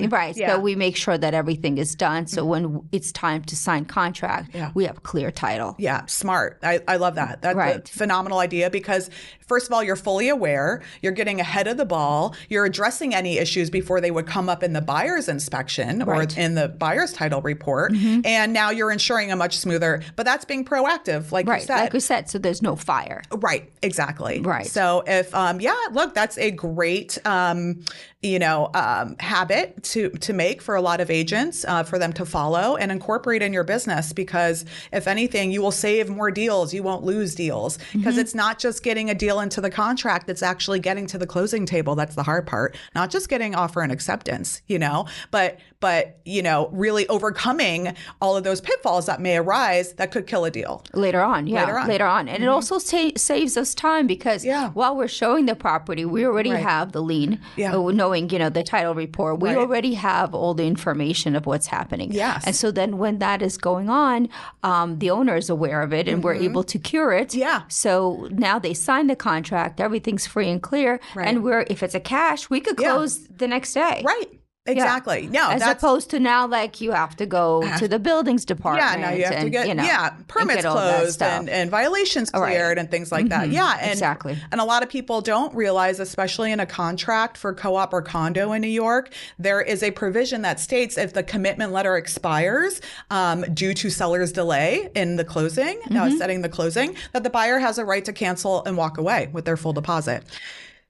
[0.00, 0.08] lien.
[0.08, 0.36] right?
[0.36, 0.54] Yeah.
[0.54, 2.26] So we make sure that everything is done.
[2.26, 2.50] So mm-hmm.
[2.74, 4.70] when it's time to sign contract, Yeah.
[4.74, 5.76] we have clear title.
[5.78, 6.58] Yeah, smart.
[6.62, 7.42] I, I love that.
[7.42, 7.88] That's Right.
[7.88, 9.10] a phenomenal idea because,
[9.46, 10.82] first of all, you're fully aware.
[11.02, 12.34] You're getting ahead of the ball.
[12.48, 16.54] You're addressing any issues before they would come up in the buyer's inspection or in
[16.54, 17.92] the buyer's title report.
[17.92, 18.20] Mm-hmm.
[18.24, 21.60] And now you're ensuring a much smoother, but that's being proactive, like right.
[21.60, 21.80] you said.
[21.80, 23.22] Like we said, so there's no fire.
[23.30, 24.40] Right, exactly.
[24.40, 24.66] Right.
[24.66, 27.84] So if, um, yeah, look, that's a great, um,
[28.22, 32.12] you know, um, habit to to make for a lot of agents uh, for them
[32.12, 36.72] to follow and incorporate in your business because if anything, you will save more deals.
[36.72, 38.20] You won't lose deals because mm-hmm.
[38.20, 41.66] it's not just getting a deal into the contract; it's actually getting to the closing
[41.66, 41.96] table.
[41.96, 42.76] That's the hard part.
[42.94, 48.36] Not just getting offer and acceptance, you know, but but you know, really overcoming all
[48.36, 51.48] of those pitfalls that may arise that could kill a deal later on.
[51.48, 52.28] Yeah, later on, later on.
[52.28, 52.44] and mm-hmm.
[52.44, 54.70] it also sa- saves us time because yeah.
[54.70, 56.62] while we're showing the property, we already right.
[56.62, 57.40] have the lien.
[57.56, 57.74] Yeah.
[57.74, 57.80] Uh,
[58.12, 59.58] knowing you know the title report, we right.
[59.58, 62.12] already have all the information of what's happening.
[62.12, 64.28] Yes, and so then when that is going on,
[64.62, 66.24] um, the owner is aware of it, and mm-hmm.
[66.24, 67.34] we're able to cure it.
[67.34, 67.62] Yeah.
[67.68, 71.26] So now they sign the contract, everything's free and clear, right.
[71.26, 73.26] and we're if it's a cash, we could close yeah.
[73.38, 74.02] the next day.
[74.04, 74.41] Right.
[74.64, 75.22] Exactly.
[75.22, 75.30] Yeah.
[75.30, 78.92] No, as opposed to now, like you have to go to the buildings department.
[78.92, 82.30] Yeah, now you have and, to get you know, yeah permits closed and, and violations
[82.30, 82.78] cleared right.
[82.78, 83.40] and things like mm-hmm.
[83.40, 83.48] that.
[83.50, 84.38] Yeah, and, exactly.
[84.52, 88.52] And a lot of people don't realize, especially in a contract for co-op or condo
[88.52, 93.42] in New York, there is a provision that states if the commitment letter expires um,
[93.52, 95.96] due to seller's delay in the closing, mm-hmm.
[95.96, 99.28] uh, setting the closing, that the buyer has a right to cancel and walk away
[99.32, 100.22] with their full deposit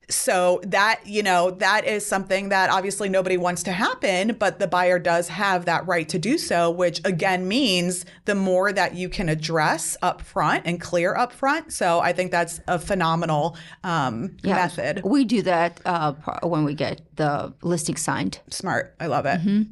[0.09, 4.67] so that you know that is something that obviously nobody wants to happen but the
[4.67, 9.09] buyer does have that right to do so which again means the more that you
[9.09, 14.37] can address up front and clear up front so i think that's a phenomenal um,
[14.43, 19.27] yeah, method we do that uh, when we get the listing signed smart i love
[19.27, 19.63] it mm-hmm.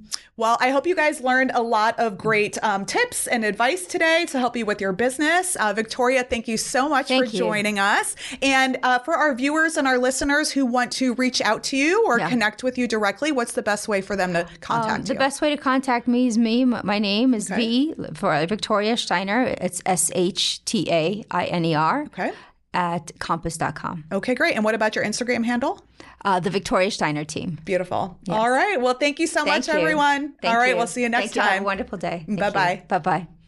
[0.41, 4.25] Well, I hope you guys learned a lot of great um, tips and advice today
[4.31, 5.55] to help you with your business.
[5.55, 7.39] Uh, Victoria, thank you so much thank for you.
[7.39, 8.17] joining us.
[8.41, 12.05] And uh, for our viewers and our listeners who want to reach out to you
[12.07, 12.29] or yeah.
[12.29, 15.15] connect with you directly, what's the best way for them to contact um, the you?
[15.15, 16.67] The best way to contact me is me.
[16.67, 17.95] My name is okay.
[17.95, 19.57] V for Victoria Shtainer.
[19.63, 22.03] It's S H T A I N E R.
[22.03, 22.33] Okay.
[22.73, 24.05] At compass.com.
[24.13, 24.55] Okay, great.
[24.55, 25.85] And what about your Instagram handle?
[26.25, 27.59] Uh, the Victoria Shtainer team.
[27.65, 28.19] Beautiful.
[28.25, 28.37] Yes.
[28.37, 28.81] All right.
[28.81, 29.81] Well, thank you so thank much, you.
[29.81, 30.35] everyone.
[30.41, 30.71] Thank All right.
[30.71, 30.77] You.
[30.77, 31.45] We'll see you next thank time.
[31.45, 31.51] You.
[31.53, 32.25] Have a wonderful day.
[32.29, 32.83] Bye bye.
[32.87, 33.40] Bye bye.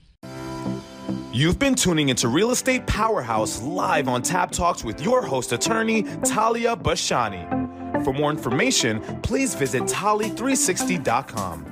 [1.35, 6.03] You've been tuning into Real Estate Powerhouse live on TAB Talks with your host, attorney
[6.23, 8.05] Talia Bashani.
[8.05, 11.67] For more information, please visit Tali360.com.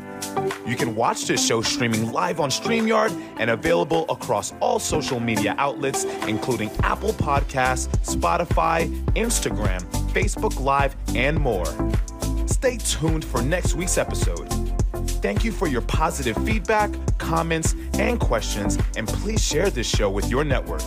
[0.66, 5.54] You can watch this show streaming live on StreamYard and available across all social media
[5.58, 9.82] outlets, including Apple Podcasts, Spotify, Instagram,
[10.14, 11.66] Facebook Live, and more.
[12.48, 14.69] Stay tuned for next week's episode.
[14.92, 20.28] Thank you for your positive feedback, comments, and questions, and please share this show with
[20.30, 20.82] your network.